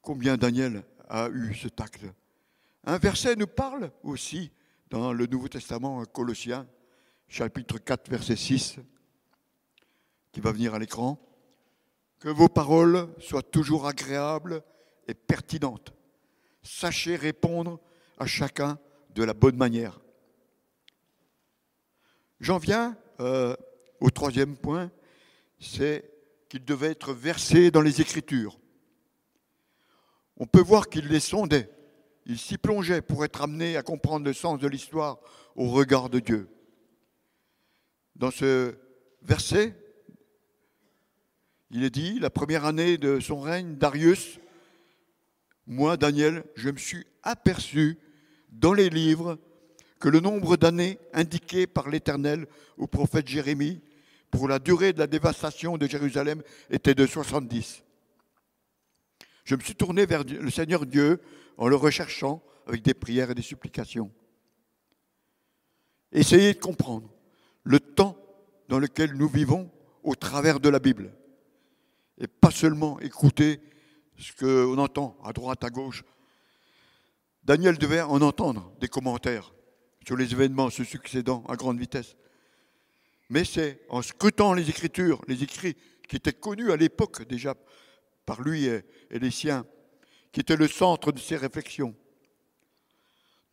[0.00, 2.06] Combien Daniel a eu ce tact
[2.84, 4.50] Un verset nous parle aussi
[4.88, 6.66] dans le Nouveau Testament, Colossiens,
[7.28, 8.76] chapitre 4, verset 6,
[10.32, 11.18] qui va venir à l'écran.
[12.18, 14.62] Que vos paroles soient toujours agréables
[15.08, 15.92] et pertinentes.
[16.62, 17.80] Sachez répondre
[18.18, 18.78] à chacun
[19.14, 20.00] de la bonne manière.
[22.40, 23.54] J'en viens euh,
[24.00, 24.90] au troisième point,
[25.58, 26.10] c'est
[26.48, 28.58] qu'il devait être versé dans les Écritures.
[30.36, 31.70] On peut voir qu'il les sondait,
[32.26, 35.18] il s'y plongeait pour être amené à comprendre le sens de l'histoire
[35.56, 36.48] au regard de Dieu.
[38.16, 38.78] Dans ce
[39.22, 39.76] verset,
[41.70, 44.40] il est dit, la première année de son règne, Darius,
[45.66, 47.98] moi, Daniel, je me suis aperçu
[48.50, 49.38] dans les livres
[50.00, 53.80] que le nombre d'années indiquées par l'Éternel au prophète Jérémie
[54.30, 57.84] pour la durée de la dévastation de Jérusalem était de 70.
[59.44, 61.20] Je me suis tourné vers le Seigneur Dieu
[61.56, 64.10] en le recherchant avec des prières et des supplications.
[66.12, 67.08] Essayez de comprendre
[67.62, 68.16] le temps
[68.68, 69.70] dans lequel nous vivons
[70.02, 71.12] au travers de la Bible.
[72.20, 73.60] Et pas seulement écouter
[74.18, 76.04] ce qu'on entend à droite, à gauche.
[77.42, 79.52] Daniel devait en entendre des commentaires
[80.06, 82.16] sur les événements se succédant à grande vitesse.
[83.30, 85.76] Mais c'est en scrutant les Écritures, les écrits
[86.08, 87.54] qui étaient connus à l'époque déjà
[88.26, 89.64] par lui et, les siens,
[90.32, 91.94] qui étaient le centre de ses réflexions.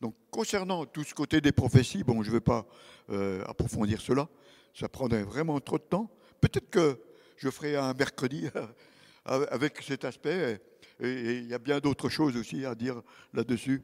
[0.00, 2.66] Donc concernant tout ce côté des prophéties, bon, je ne vais pas
[3.10, 4.28] euh, approfondir cela,
[4.74, 6.10] ça prendrait vraiment trop de temps.
[6.40, 7.00] Peut-être que
[7.38, 8.48] je ferai un mercredi
[9.24, 10.60] avec cet aspect,
[11.00, 13.00] et il y a bien d'autres choses aussi à dire
[13.32, 13.82] là-dessus,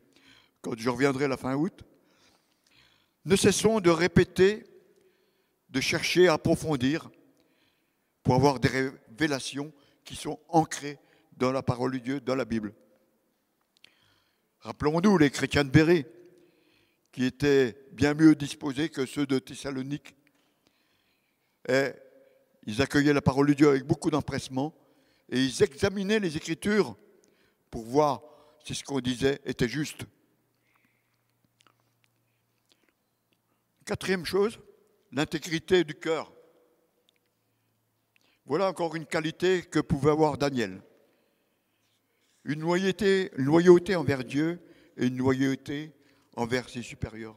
[0.61, 1.85] quand je reviendrai la fin août.
[3.25, 4.65] Ne cessons de répéter,
[5.71, 7.11] de chercher à approfondir
[8.23, 9.73] pour avoir des révélations
[10.05, 10.99] qui sont ancrées
[11.37, 12.75] dans la parole de Dieu, dans la Bible.
[14.61, 16.07] Rappelons-nous les chrétiens de Béret,
[17.13, 20.15] qui étaient bien mieux disposés que ceux de Thessalonique.
[21.69, 21.91] Et
[22.67, 24.75] ils accueillaient la parole de Dieu avec beaucoup d'empressement
[25.29, 26.97] et ils examinaient les Écritures
[27.71, 28.23] pour voir
[28.65, 30.05] si ce qu'on disait était juste.
[33.85, 34.59] Quatrième chose,
[35.13, 36.33] l'intégrité du cœur.
[38.47, 40.83] Voilà encore une qualité que pouvait avoir Daniel.
[42.45, 44.61] Une loyauté, envers Dieu
[44.97, 45.93] et une loyauté
[46.37, 47.37] envers ses supérieurs.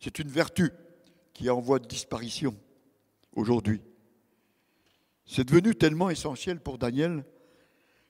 [0.00, 0.70] C'est une vertu
[1.32, 2.56] qui est en voie de disparition
[3.32, 3.80] aujourd'hui.
[5.24, 7.24] C'est devenu tellement essentiel pour Daniel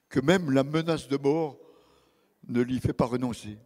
[0.09, 1.59] que même la menace de mort
[2.49, 3.59] ne l'y fait pas renoncer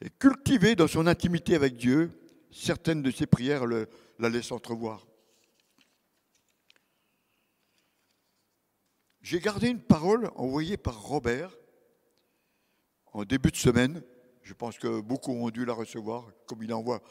[0.00, 2.10] et cultiver dans son intimité avec Dieu,
[2.50, 5.06] certaines de ses prières la laissent entrevoir.
[9.22, 11.50] J'ai gardé une parole envoyée par Robert
[13.12, 14.02] en début de semaine.
[14.42, 17.02] Je pense que beaucoup ont dû la recevoir, comme il envoie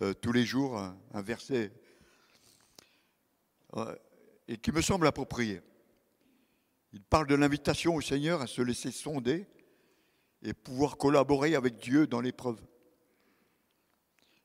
[0.00, 1.70] euh, tous les jours un, verset,
[4.46, 5.60] et qui me semble approprié.
[6.92, 9.46] Il parle de l'invitation au Seigneur à se laisser sonder
[10.42, 12.60] et pouvoir collaborer avec Dieu dans l'épreuve.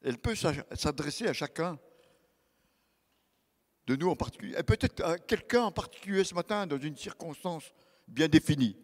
[0.02, 1.80] Elle peut s'adresser à chacun
[3.88, 7.74] de nous en particulier, et peut-être à quelqu'un en particulier ce matin dans une circonstance
[8.08, 8.78] bien définie.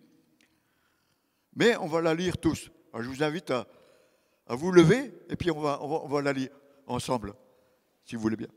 [1.56, 2.70] Mais on va la lire tous.
[2.94, 3.68] Je vous invite à,
[4.48, 6.50] vous lever et puis on, va, on va la lire
[6.88, 7.34] ensemble,
[8.04, 8.48] si vous voulez bien.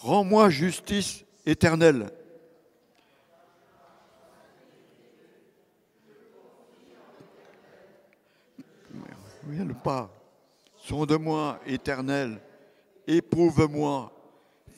[0.00, 2.10] Rends-moi justice éternelle.
[10.76, 12.40] Sonde-moi, éternel,
[13.06, 14.12] éprouve-moi,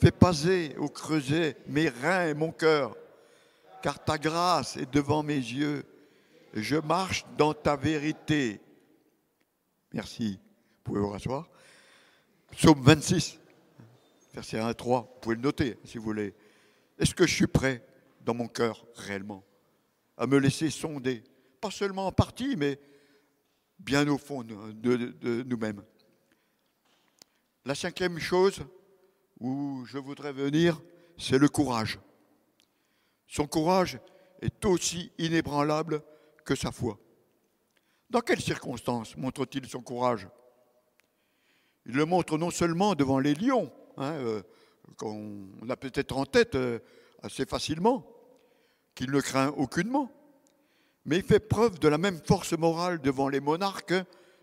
[0.00, 2.96] fais passer au creuset mes reins et mon cœur,
[3.82, 5.84] car ta grâce est devant mes yeux,
[6.54, 8.60] je marche dans ta vérité.
[9.92, 10.38] Merci.
[10.76, 11.48] Vous pouvez vous rasseoir.
[12.50, 13.38] Psaume 26,
[14.32, 16.34] verset 1 à 3, vous pouvez le noter si vous voulez.
[16.98, 17.84] Est-ce que je suis prêt
[18.20, 19.44] dans mon cœur réellement
[20.16, 21.22] à me laisser sonder,
[21.60, 22.78] pas seulement en partie, mais
[23.78, 25.82] bien au fond de, nous-mêmes?
[27.64, 28.62] La cinquième chose
[29.40, 30.80] où je voudrais venir,
[31.18, 31.98] c'est le courage.
[33.26, 33.98] Son courage
[34.40, 36.02] est aussi inébranlable
[36.44, 36.98] que sa foi.
[38.10, 40.28] Dans quelles circonstances montre-t-il son courage?
[41.86, 44.42] Il le montre non seulement devant les lions, hein, euh,
[44.96, 46.78] qu'on a peut-être en tête euh,
[47.22, 48.06] assez facilement,
[48.94, 50.10] qu'il ne craint aucunement,
[51.04, 53.94] mais il fait preuve de la même force morale devant les monarques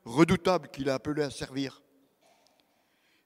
[0.05, 1.81] redoutables qu'il a appelés à servir.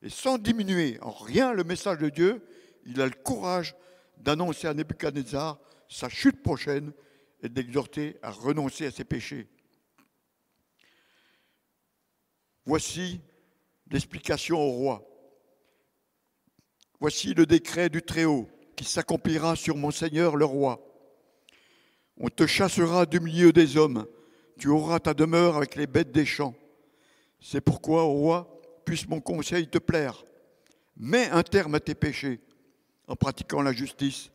[0.02, 2.46] Et sans diminuer en rien le message de Dieu,
[2.86, 3.76] il a le courage
[4.18, 6.92] d'annoncer à Nebuchadnezzar sa chute prochaine
[7.42, 9.48] et d'exhorter à renoncer à ses péchés.
[12.66, 13.22] Voici
[13.90, 15.13] l'explication au roi.
[17.04, 20.80] Voici le décret du Très-Haut qui s'accomplira sur mon Seigneur le roi.
[22.16, 24.08] On te chassera du milieu des hommes,
[24.58, 26.56] tu auras ta demeure avec les bêtes des champs.
[27.42, 30.24] C'est pourquoi, au roi, puisse mon conseil te plaire.
[30.96, 32.40] Mets un terme à tes péchés
[33.10, 34.32] en pratiquant la justice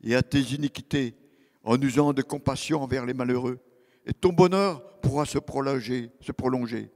[0.00, 1.16] et à tes iniquités
[1.64, 3.58] en usant de compassion envers les malheureux.
[4.06, 6.12] Et ton bonheur pourra se prolonger.
[6.20, 6.88] Se prolonger.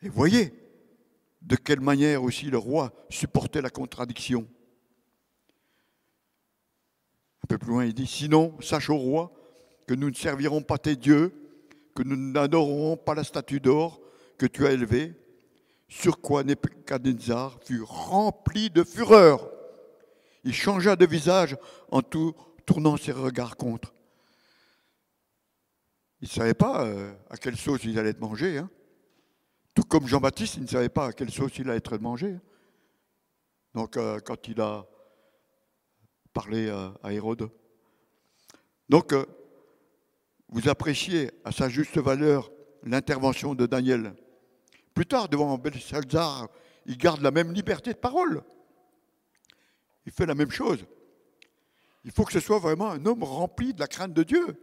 [0.00, 0.54] Et voyez
[1.42, 4.46] de quelle manière aussi le roi supportait la contradiction.
[7.42, 9.32] Un peu plus loin, il dit, sinon, sache au roi
[9.86, 11.32] que nous ne servirons pas tes dieux,
[11.94, 14.00] que nous n'adorerons pas la statue d'or
[14.38, 15.14] que tu as élevée,
[15.88, 19.50] sur quoi Nebuchadnezzar fut rempli de fureur.
[20.44, 21.56] Il changea de visage
[21.90, 23.92] en tournant ses regards contre.
[26.20, 28.58] Il ne savait pas euh, à quelle sauce il allait être mangé.
[28.58, 28.70] Hein.
[29.74, 32.36] Tout comme Jean-Baptiste, il ne savait pas à quelle sauce il allait être mangé.
[33.74, 34.86] Donc, euh, quand il a
[36.32, 36.70] parlé
[37.02, 37.50] à Hérode.
[38.88, 39.24] Donc, euh,
[40.48, 42.50] vous appréciez à sa juste valeur
[42.82, 44.14] l'intervention de Daniel.
[44.94, 46.48] Plus tard, devant Belshazzar,
[46.86, 48.42] il garde la même liberté de parole.
[50.06, 50.84] Il fait la même chose.
[52.04, 54.56] Il faut que ce soit vraiment un homme rempli de la crainte de Dieu,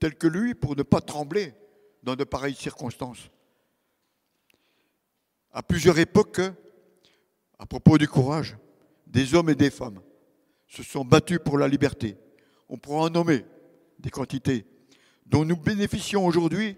[0.00, 1.54] tel que lui, pour ne pas trembler
[2.02, 3.30] dans de pareilles circonstances
[5.52, 6.40] à plusieurs époques,
[7.58, 8.56] à propos du courage,
[9.06, 10.00] des hommes et des femmes
[10.66, 12.16] se sont battus pour la liberté.
[12.68, 13.44] On pourra en nommer
[13.98, 14.64] des quantités
[15.26, 16.76] dont nous bénéficions aujourd'hui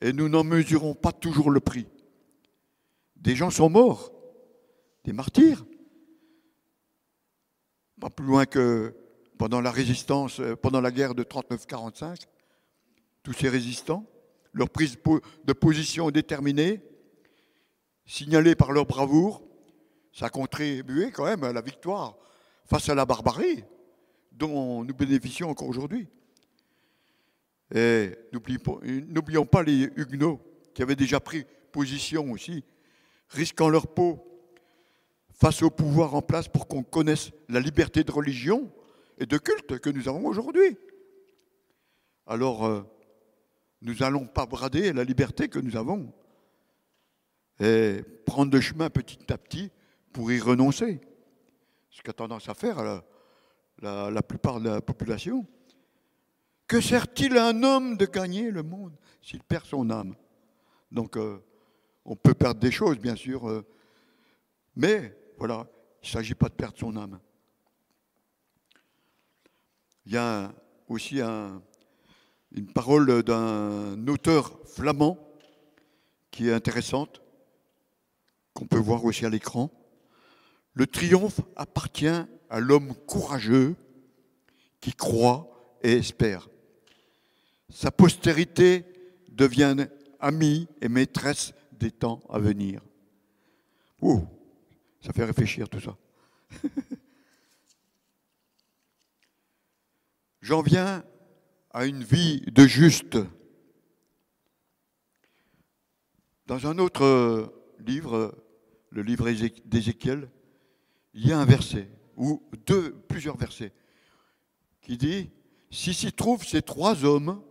[0.00, 1.86] et nous n'en mesurons pas toujours le prix.
[3.16, 4.12] Des gens sont morts,
[5.04, 5.64] des martyrs,
[8.00, 8.94] pas plus loin que
[9.38, 12.22] pendant la résistance, pendant la guerre de 39-45,
[13.22, 14.06] tous ces résistants,
[14.52, 14.96] leur prise
[15.44, 16.82] de position déterminée,
[18.10, 19.40] signalés par leur bravoure,
[20.12, 22.18] ça a contribué quand même à la victoire
[22.64, 23.64] face à la barbarie
[24.32, 26.08] dont nous bénéficions encore aujourd'hui.
[27.72, 30.40] Et n'oublions pas les Huguenots
[30.74, 32.64] qui avaient déjà pris position aussi,
[33.28, 34.18] risquant leur peau
[35.32, 38.72] face au pouvoir en place pour qu'on connaisse la liberté de religion
[39.18, 40.76] et de culte que nous avons aujourd'hui.
[42.26, 42.82] Alors, euh,
[43.82, 46.12] nous n'allons pas brader la liberté que nous avons
[47.60, 49.70] et prendre le chemin petit à petit
[50.12, 51.00] pour y renoncer.
[51.90, 53.02] Ce qu'a tendance à faire
[53.82, 55.46] la, plupart de la population.
[56.66, 60.14] Que sert-il à un homme de gagner le monde s'il perd son âme?
[60.90, 61.38] Donc, euh,
[62.04, 63.66] on peut perdre des choses, bien sûr, euh,
[64.76, 65.66] mais voilà,
[66.02, 67.18] il ne s'agit pas de perdre son âme.
[70.06, 70.52] Il y a
[70.88, 75.18] aussi une parole d'un auteur flamand
[76.30, 77.20] qui est intéressante
[78.60, 79.70] qu'on peut voir aussi à l'écran.
[80.74, 82.06] Le triomphe appartient
[82.50, 83.74] à l'homme courageux
[84.80, 86.50] qui croit et espère.
[87.70, 88.84] Sa postérité
[89.30, 92.82] devient amie et maîtresse des temps à venir.
[94.02, 94.26] Ouh,
[95.00, 95.96] ça fait réfléchir tout ça.
[100.42, 101.02] J'en viens
[101.72, 103.16] à une vie de juste.
[106.44, 108.34] Dans un autre livre,
[108.90, 109.30] le livre
[109.64, 110.28] d'Ézéchiel,
[111.14, 112.42] il y a un verset, ou
[113.08, 113.72] plusieurs versets,
[114.82, 115.30] qui dit
[115.70, 117.42] Si s'y trouvent ces trois hommes,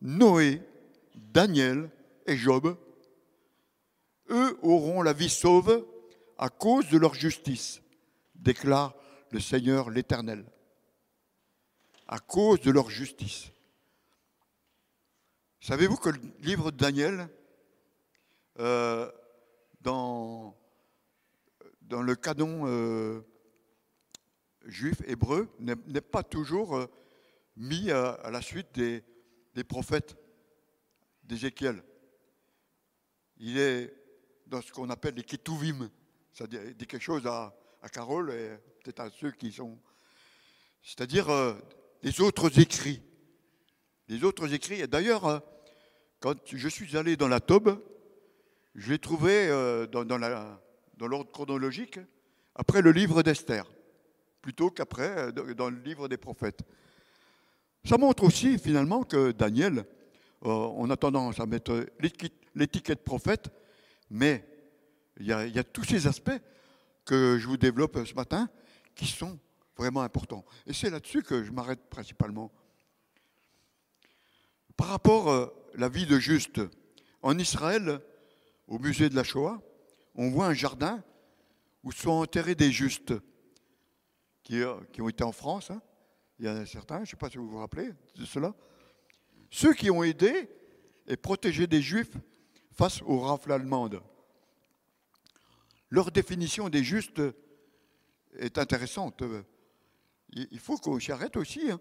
[0.00, 0.62] Noé,
[1.14, 1.90] Daniel
[2.26, 2.76] et Job,
[4.30, 5.86] eux auront la vie sauve
[6.38, 7.82] à cause de leur justice,
[8.34, 8.94] déclare
[9.30, 10.44] le Seigneur l'Éternel.
[12.06, 13.50] À cause de leur justice.
[15.60, 17.28] Savez-vous que le livre de Daniel
[18.60, 19.10] euh,
[19.82, 20.57] dans,
[21.88, 23.20] dans le canon euh,
[24.66, 26.86] juif hébreu n'est pas toujours euh,
[27.56, 29.02] mis à, la suite des,
[29.64, 30.16] prophètes
[31.24, 31.82] d'Ézéchiel.
[33.38, 33.92] Il est
[34.46, 35.90] dans ce qu'on appelle les ketuvim,
[36.32, 37.54] ça dit quelque chose à,
[37.90, 38.50] Carole et
[38.82, 39.78] peut-être à ceux qui sont.
[40.82, 41.54] c'est-à-dire euh,
[42.02, 43.02] les autres écrits.
[44.08, 45.42] Les autres écrits, et d'ailleurs,
[46.20, 47.82] quand je suis allé dans la Tobe,
[48.74, 49.48] je l'ai trouvé
[49.92, 50.18] dans, dans
[51.06, 51.98] l'ordre chronologique
[52.54, 53.64] après le livre d'Esther,
[54.42, 56.62] plutôt qu'après dans le livre des prophètes.
[57.84, 59.84] Ça montre aussi finalement que Daniel,
[60.42, 61.86] on a tendance à mettre
[62.54, 63.50] l'étiquette prophète,
[64.10, 64.44] mais
[65.20, 66.38] il y, a, tous ces aspects
[67.04, 68.48] que je vous développe ce matin
[68.94, 69.38] qui sont
[69.76, 70.44] vraiment importants.
[70.66, 72.52] Et c'est là-dessus que je m'arrête principalement.
[74.76, 76.60] Par rapport à la vie de juste,
[77.22, 78.00] en Israël,
[78.68, 79.60] au musée de la Shoah,
[80.18, 81.02] on voit un jardin
[81.84, 83.14] où sont enterrés des justes
[84.42, 85.70] qui, ont été en France.
[85.70, 85.80] Hein.
[86.38, 88.54] Il y en a certains, je ne sais pas si vous vous rappelez de cela.
[89.48, 90.50] Ceux qui ont aidé
[91.06, 92.16] et protégé des juifs
[92.72, 94.02] face aux rafles allemandes.
[95.88, 97.22] Leur définition des justes
[98.38, 99.22] est intéressante.
[100.32, 101.70] Il faut qu'on s'y arrête aussi.
[101.70, 101.80] Hein.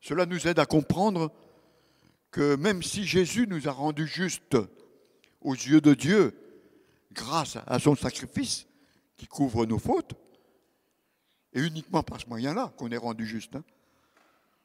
[0.00, 1.32] Cela nous aide à comprendre
[2.30, 4.58] que même si Jésus nous a rendus justes
[5.40, 6.49] aux yeux de Dieu,
[7.12, 8.66] grâce à son sacrifice
[9.16, 10.14] qui couvre nos fautes,
[11.52, 13.64] et uniquement par ce moyen-là qu'on est rendu juste, hein,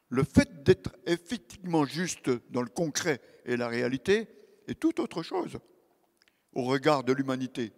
[0.10, 4.28] le fait d'être effectivement juste dans le concret et la réalité
[4.68, 5.58] est tout autre chose
[6.54, 7.74] au regard de l'humanité.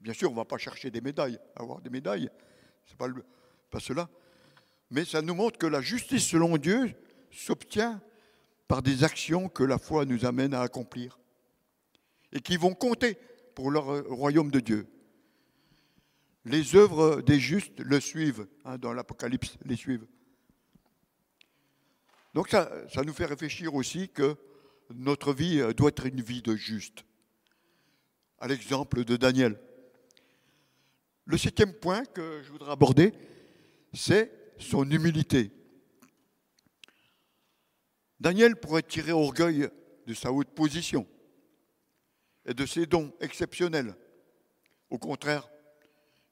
[0.00, 2.30] Bien sûr, on ne va pas chercher des médailles, avoir des médailles,
[2.86, 3.08] c'est pas,
[3.70, 4.08] pas cela.
[4.90, 6.94] Mais ça nous montre que la justice selon Dieu
[7.30, 8.00] s'obtient
[8.68, 11.18] par des actions que la foi nous amène à accomplir
[12.32, 13.18] et qui vont compter
[13.58, 14.86] pour le royaume de Dieu.
[16.44, 20.06] Les œuvres des justes le suivent, hein, dans l'Apocalypse, les suivent.
[22.34, 24.36] Donc ça, ça nous fait réfléchir aussi que
[24.94, 27.04] notre vie doit être une vie de juste,
[28.38, 29.60] à l'exemple de Daniel.
[31.24, 33.12] Le septième point que je voudrais aborder,
[33.92, 35.50] c'est son humilité.
[38.20, 39.68] Daniel pourrait tirer orgueil
[40.06, 41.08] de sa haute position
[42.48, 43.94] et de ses dons exceptionnels.
[44.90, 45.48] Au contraire,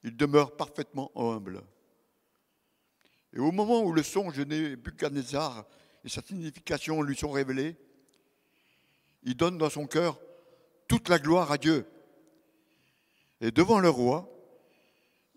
[0.03, 1.62] il demeure parfaitement humble.
[3.35, 5.67] Et au moment où le songe de Nebuchadnezzar
[6.05, 7.77] et sa signification lui sont révélés,
[9.25, 10.19] il donne dans son cœur
[10.89, 11.85] toute la gloire à Dieu.
[13.43, 14.33] Et devant le roi,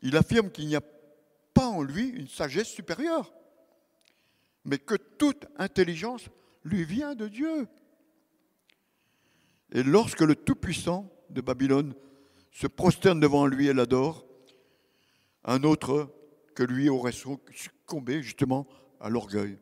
[0.01, 0.83] il affirme qu'il n'y a
[1.53, 3.33] pas en lui une sagesse supérieure,
[4.63, 6.29] mais que toute intelligence
[6.63, 7.67] lui vient de Dieu.
[9.71, 11.93] Et lorsque le Tout-Puissant de Babylone
[12.51, 14.25] se prosterne devant lui et l'adore,
[15.43, 16.13] un autre
[16.55, 18.67] que lui aurait succombé justement
[18.99, 19.57] à l'orgueil.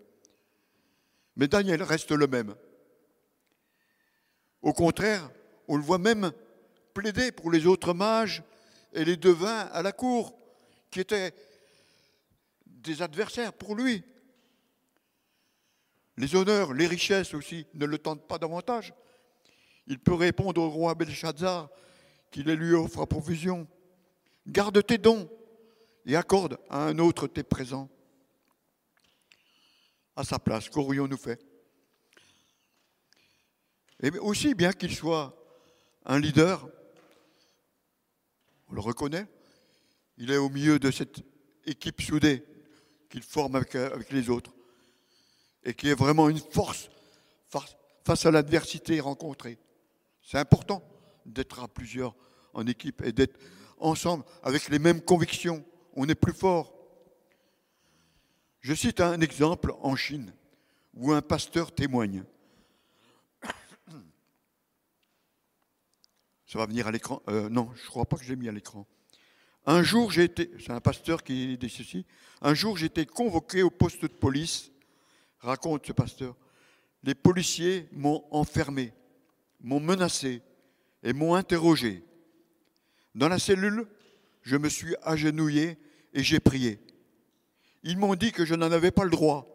[1.35, 2.55] Mais Daniel reste le même.
[4.61, 5.29] Au contraire,
[5.67, 6.31] on le voit même
[6.93, 8.43] plaider pour les autres mages
[8.93, 10.33] et les devins à la cour,
[10.89, 11.33] qui étaient
[12.65, 14.03] des adversaires pour lui.
[16.17, 18.93] Les honneurs, les richesses aussi ne le tentent pas davantage.
[19.87, 21.69] Il peut répondre au roi Belshazzar
[22.29, 23.67] qu'il les lui offre à profusion.
[24.45, 25.29] Garde tes dons
[26.05, 27.89] et accorde à un autre tes présents.
[30.15, 31.39] À sa place, qu'aurions-nous fait?
[34.01, 35.35] Et aussi bien qu'il soit
[36.05, 36.67] un leader,
[38.69, 39.27] on le reconnaît,
[40.17, 41.19] il est au milieu de cette
[41.65, 42.43] équipe soudée
[43.09, 44.53] qu'il forme avec, les autres
[45.63, 46.89] et qui est vraiment une force
[48.03, 49.57] face à l'adversité rencontrée.
[50.27, 50.83] C'est important
[51.25, 52.13] d'être à plusieurs
[52.53, 53.39] en équipe et d'être
[53.77, 55.63] ensemble avec les mêmes convictions.
[55.93, 56.73] On est plus fort.
[58.59, 60.33] Je cite un exemple en Chine
[60.93, 62.25] où un pasteur témoigne.
[66.45, 68.49] Ça va venir à l'écran euh, Non, je ne crois pas que je l'ai mis
[68.49, 68.85] à l'écran.
[69.65, 72.05] Un jour, j'ai été, c'est un pasteur qui dit ceci,
[72.41, 74.73] un jour j'ai été convoqué au poste de police,
[75.39, 76.35] raconte ce pasteur.
[77.03, 78.91] Les policiers m'ont enfermé,
[79.61, 80.41] m'ont menacé
[81.03, 82.03] et m'ont interrogé.
[83.15, 83.87] Dans la cellule,
[84.41, 85.77] je me suis agenouillé
[86.13, 86.79] et j'ai prié.
[87.83, 89.47] Ils m'ont dit que je n'en avais pas le droit.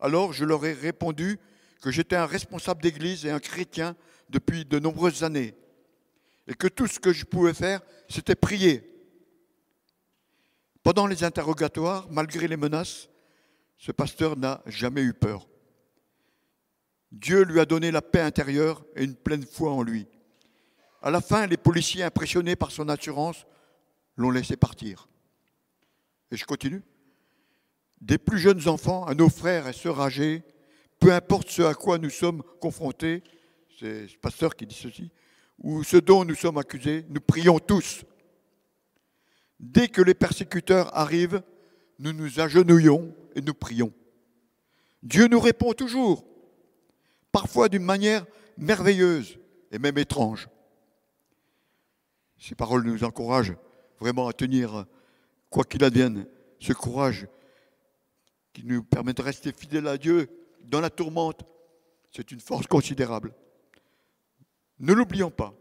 [0.00, 1.38] Alors je leur ai répondu
[1.80, 3.96] que j'étais un responsable d'église et un chrétien
[4.28, 5.54] depuis de nombreuses années
[6.46, 8.88] et que tout ce que je pouvais faire, c'était prier.
[10.82, 13.08] Pendant les interrogatoires, malgré les menaces,
[13.78, 15.46] ce pasteur n'a jamais eu peur.
[17.12, 20.08] Dieu lui a donné la paix intérieure et une pleine foi en lui.
[21.02, 23.46] À la fin, les policiers, impressionnés par son assurance,
[24.16, 25.08] l'ont laissé partir.
[26.30, 26.82] Et je continue.
[28.00, 30.42] Des plus jeunes enfants à nos frères et sœurs âgés,
[30.98, 33.22] peu importe ce à quoi nous sommes confrontés,
[33.78, 35.12] c'est ce pasteur qui dit ceci,
[35.58, 38.04] ou ce dont nous sommes accusés, nous prions tous.
[39.60, 41.42] Dès que les persécuteurs arrivent,
[41.98, 43.92] nous nous agenouillons et nous prions.
[45.02, 46.24] Dieu nous répond toujours,
[47.32, 48.24] parfois d'une manière
[48.56, 49.38] merveilleuse
[49.72, 50.48] et même étrange.
[52.38, 53.56] Ces paroles nous encouragent
[53.98, 54.84] vraiment à tenir,
[55.48, 56.26] quoi qu'il advienne,
[56.60, 57.26] ce courage
[58.52, 60.28] qui nous permet de rester fidèles à Dieu
[60.64, 61.42] dans la tourmente.
[62.10, 63.34] C'est une force considérable.
[64.78, 65.54] Ne l'oublions pas.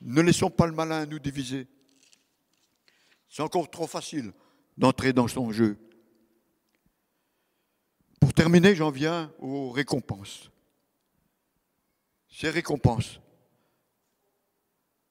[0.00, 1.66] Ne laissons pas le malin nous diviser.
[3.28, 4.32] C'est encore trop facile
[4.76, 5.76] d'entrer dans son jeu.
[8.20, 10.50] Pour terminer, j'en viens aux récompenses.
[12.28, 13.20] Ces récompenses.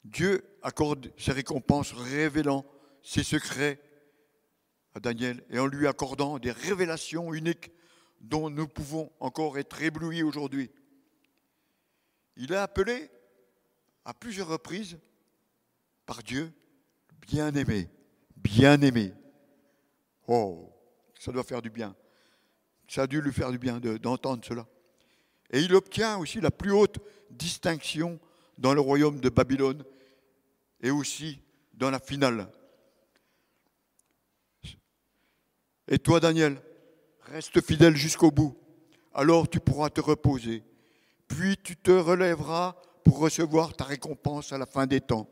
[0.03, 2.65] Dieu accorde ses récompenses révélant
[3.01, 3.79] ses secrets
[4.93, 7.71] à Daniel et en lui accordant des révélations uniques
[8.21, 10.71] dont nous pouvons encore être éblouis aujourd'hui.
[12.35, 13.09] Il a appelé
[14.05, 14.97] à plusieurs reprises
[16.05, 16.53] par Dieu
[17.27, 17.89] bien-aimé,
[18.37, 19.13] bien-aimé.
[20.27, 20.73] Oh,
[21.19, 21.95] ça doit faire du bien.
[22.87, 24.65] Ça a dû lui faire du bien d'entendre cela.
[25.51, 26.97] Et il obtient aussi la plus haute
[27.29, 28.19] distinction
[28.57, 29.83] dans le royaume de Babylone
[30.81, 31.39] et aussi
[31.73, 32.49] dans la finale.
[35.87, 36.61] Et toi, Daniel,
[37.21, 38.57] reste fidèle jusqu'au bout.
[39.13, 40.63] Alors tu pourras te reposer.
[41.27, 45.29] Puis tu te relèveras pour recevoir ta récompense à la fin des temps.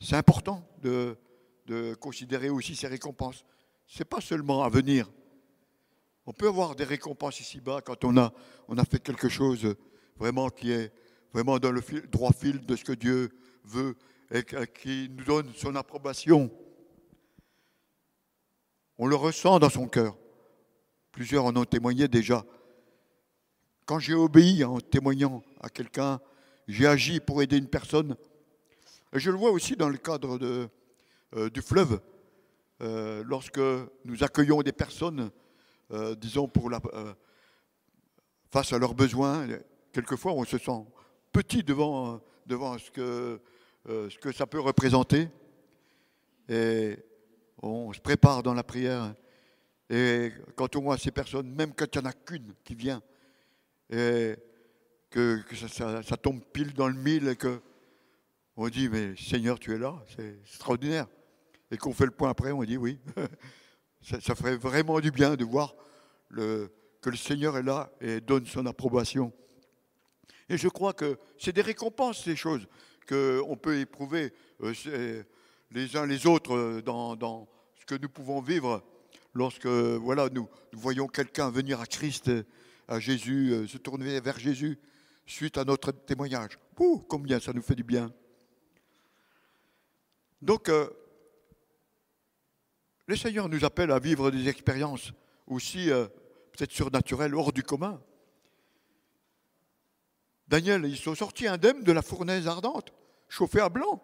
[0.00, 1.16] C'est important de,
[2.00, 3.44] considérer aussi ces récompenses.
[3.86, 5.10] Ce n'est pas seulement à venir.
[6.26, 8.32] On peut avoir des récompenses ici-bas quand on a,
[8.90, 9.74] fait quelque chose
[10.16, 10.90] vraiment qui est
[11.32, 13.30] vraiment dans le droit fil de ce que Dieu
[13.64, 13.94] veut
[14.30, 16.50] et qui nous donne son approbation.
[18.96, 20.16] On le ressent dans son cœur.
[21.12, 22.44] Plusieurs en ont témoigné déjà.
[23.84, 26.20] Quand j'ai obéi en témoignant à quelqu'un,
[26.68, 28.16] j'ai agi pour aider une personne.
[29.12, 30.38] Et je le vois aussi dans le cadre
[31.36, 32.00] euh, du fleuve,
[32.80, 33.60] euh, lorsque
[34.04, 35.30] nous accueillons des personnes,
[35.90, 36.80] euh, disons, pour la,
[38.50, 39.46] face à leurs besoins.
[39.92, 40.84] Quelquefois, on se sent
[41.32, 43.40] petit devant, devant ce, que,
[43.86, 45.28] ce que ça peut représenter.
[46.48, 46.96] Et
[47.62, 49.14] on se prépare dans la prière.
[49.90, 53.02] Et quand on voit ces personnes, même quand il n'y en a qu'une qui vient,
[53.90, 54.34] et
[55.10, 57.60] que, ça, tombe pile dans le mille et que
[58.56, 61.06] on dit mais Seigneur tu es là, c'est extraordinaire.
[61.70, 62.98] Et qu'on fait le point après, on dit oui,
[64.04, 65.74] ça, ferait vraiment du bien de voir
[66.30, 69.32] que le Seigneur est là et donne son approbation.
[70.48, 72.66] Et je crois que c'est des récompenses ces choses
[73.08, 74.32] qu'on peut éprouver
[74.62, 75.22] euh,
[75.70, 77.48] les uns les autres euh, dans,
[77.78, 78.82] ce que nous pouvons vivre
[79.34, 82.30] lorsque voilà nous, voyons quelqu'un venir à Christ
[82.88, 84.78] à Jésus, euh, se tourner vers Jésus
[85.26, 86.58] suite à notre témoignage.
[86.78, 88.12] Ouh, combien ça nous fait du bien.
[90.42, 90.90] Donc, euh,
[93.06, 95.12] le Seigneur nous appelle à vivre des expériences
[95.46, 96.06] aussi euh,
[96.52, 98.00] peut-être surnaturelles, hors du commun.
[100.48, 102.92] Daniel, ils sont sortis indemnes de la fournaise ardente,
[103.28, 104.02] chauffés à blanc.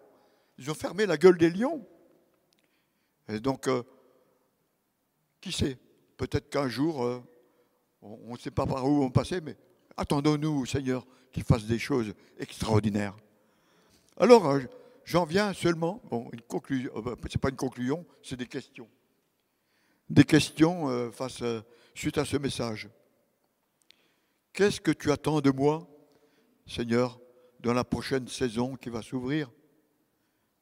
[0.59, 1.87] Ils ont fermé la gueule des lions.
[3.29, 3.69] Et donc,
[5.41, 5.79] qui sait
[6.17, 7.23] Peut-être qu'un jour,
[8.03, 9.57] on ne sait pas par où on passait, mais
[9.97, 13.17] attendons-nous, Seigneur, qu'il fasse des choses extraordinaires.
[14.17, 14.61] Alors, euh,
[15.05, 18.89] j'en viens seulement, bon, une conclusion, euh, c'est pas une conclusion, c'est des questions.
[20.09, 21.43] Des questions euh, face,
[21.95, 22.89] suite à ce message.
[24.53, 25.89] Qu'est-ce que tu attends de moi,
[26.67, 27.21] Seigneur,
[27.61, 29.51] dans la prochaine saison qui va s'ouvrir?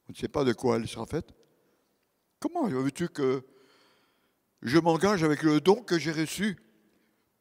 [0.07, 1.33] On ne sait pas de quoi elle sera faite.
[2.39, 3.45] Comment veux-tu que
[4.61, 6.57] je m'engage avec le don que j'ai reçu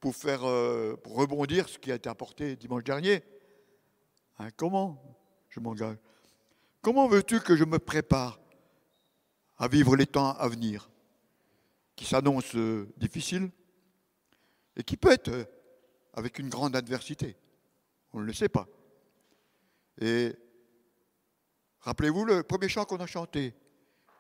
[0.01, 3.23] pour, faire, euh, pour rebondir ce qui a été apporté dimanche dernier?
[4.39, 5.03] Hein, comment
[5.49, 5.97] je m'engage?
[6.81, 8.39] Comment veux-tu que je me prépare
[9.57, 10.91] à vivre les temps à venir
[11.97, 13.51] qui s'annoncent euh, difficiles
[14.77, 15.45] et qui peut être euh,
[16.13, 17.37] avec une grande adversité?
[18.13, 18.69] On ne le sait pas.
[20.01, 20.35] Et
[21.81, 23.55] rappelez-vous le premier chant qu'on a chanté.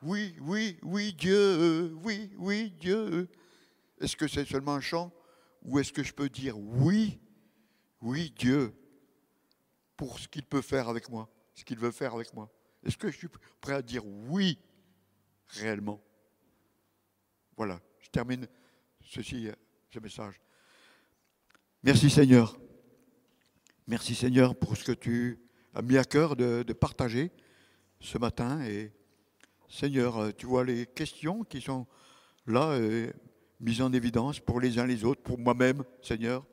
[0.02, 3.28] Oui, oui, oui, Dieu, oui, oui, Dieu.
[4.00, 5.12] Est-ce que c'est seulement un chant
[5.62, 7.20] ou est-ce que je peux dire oui,
[8.00, 8.74] oui Dieu,
[9.96, 11.28] pour ce qu'il peut faire avec moi,
[11.58, 12.48] ce qu'il veut faire avec moi
[12.84, 13.28] Est-ce que je suis
[13.60, 14.58] prêt à dire oui
[15.48, 16.00] réellement?
[17.56, 18.46] Voilà, je termine
[19.00, 19.48] ceci,
[19.92, 20.40] ce message.
[21.82, 22.56] Merci Seigneur.
[23.88, 25.40] Merci Seigneur pour ce que tu
[25.74, 27.32] as mis à cœur de, partager
[27.98, 28.62] ce matin.
[28.64, 28.92] Et
[29.68, 31.88] Seigneur, tu vois les questions qui sont
[32.46, 32.78] là.
[32.78, 33.12] Et
[33.58, 36.46] mise en évidence pour les uns les autres, pour moi-même, Seigneur.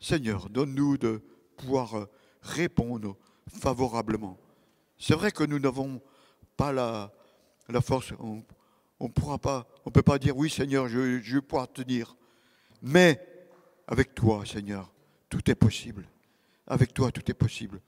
[0.00, 1.22] Seigneur, donne-nous de
[1.56, 2.06] pouvoir euh,
[2.42, 3.16] répondre
[3.48, 4.38] favorablement.
[4.98, 6.00] C'est vrai que nous n'avons
[6.56, 7.12] pas la,
[7.68, 8.42] la force, on,
[9.00, 12.16] on pourra pas, on peut pas dire oui Seigneur, je, je pouvoir tenir.
[12.82, 13.20] Mais
[13.86, 14.92] avec toi, Seigneur,
[15.28, 16.08] tout est possible.
[16.66, 17.80] Avec toi, tout est possible.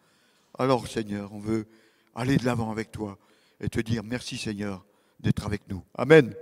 [0.58, 1.66] Alors, Seigneur, on veut
[2.14, 3.18] aller de l'avant avec toi
[3.60, 4.84] et te dire merci, Seigneur,
[5.20, 5.82] d'être avec nous.
[5.94, 6.34] Amen.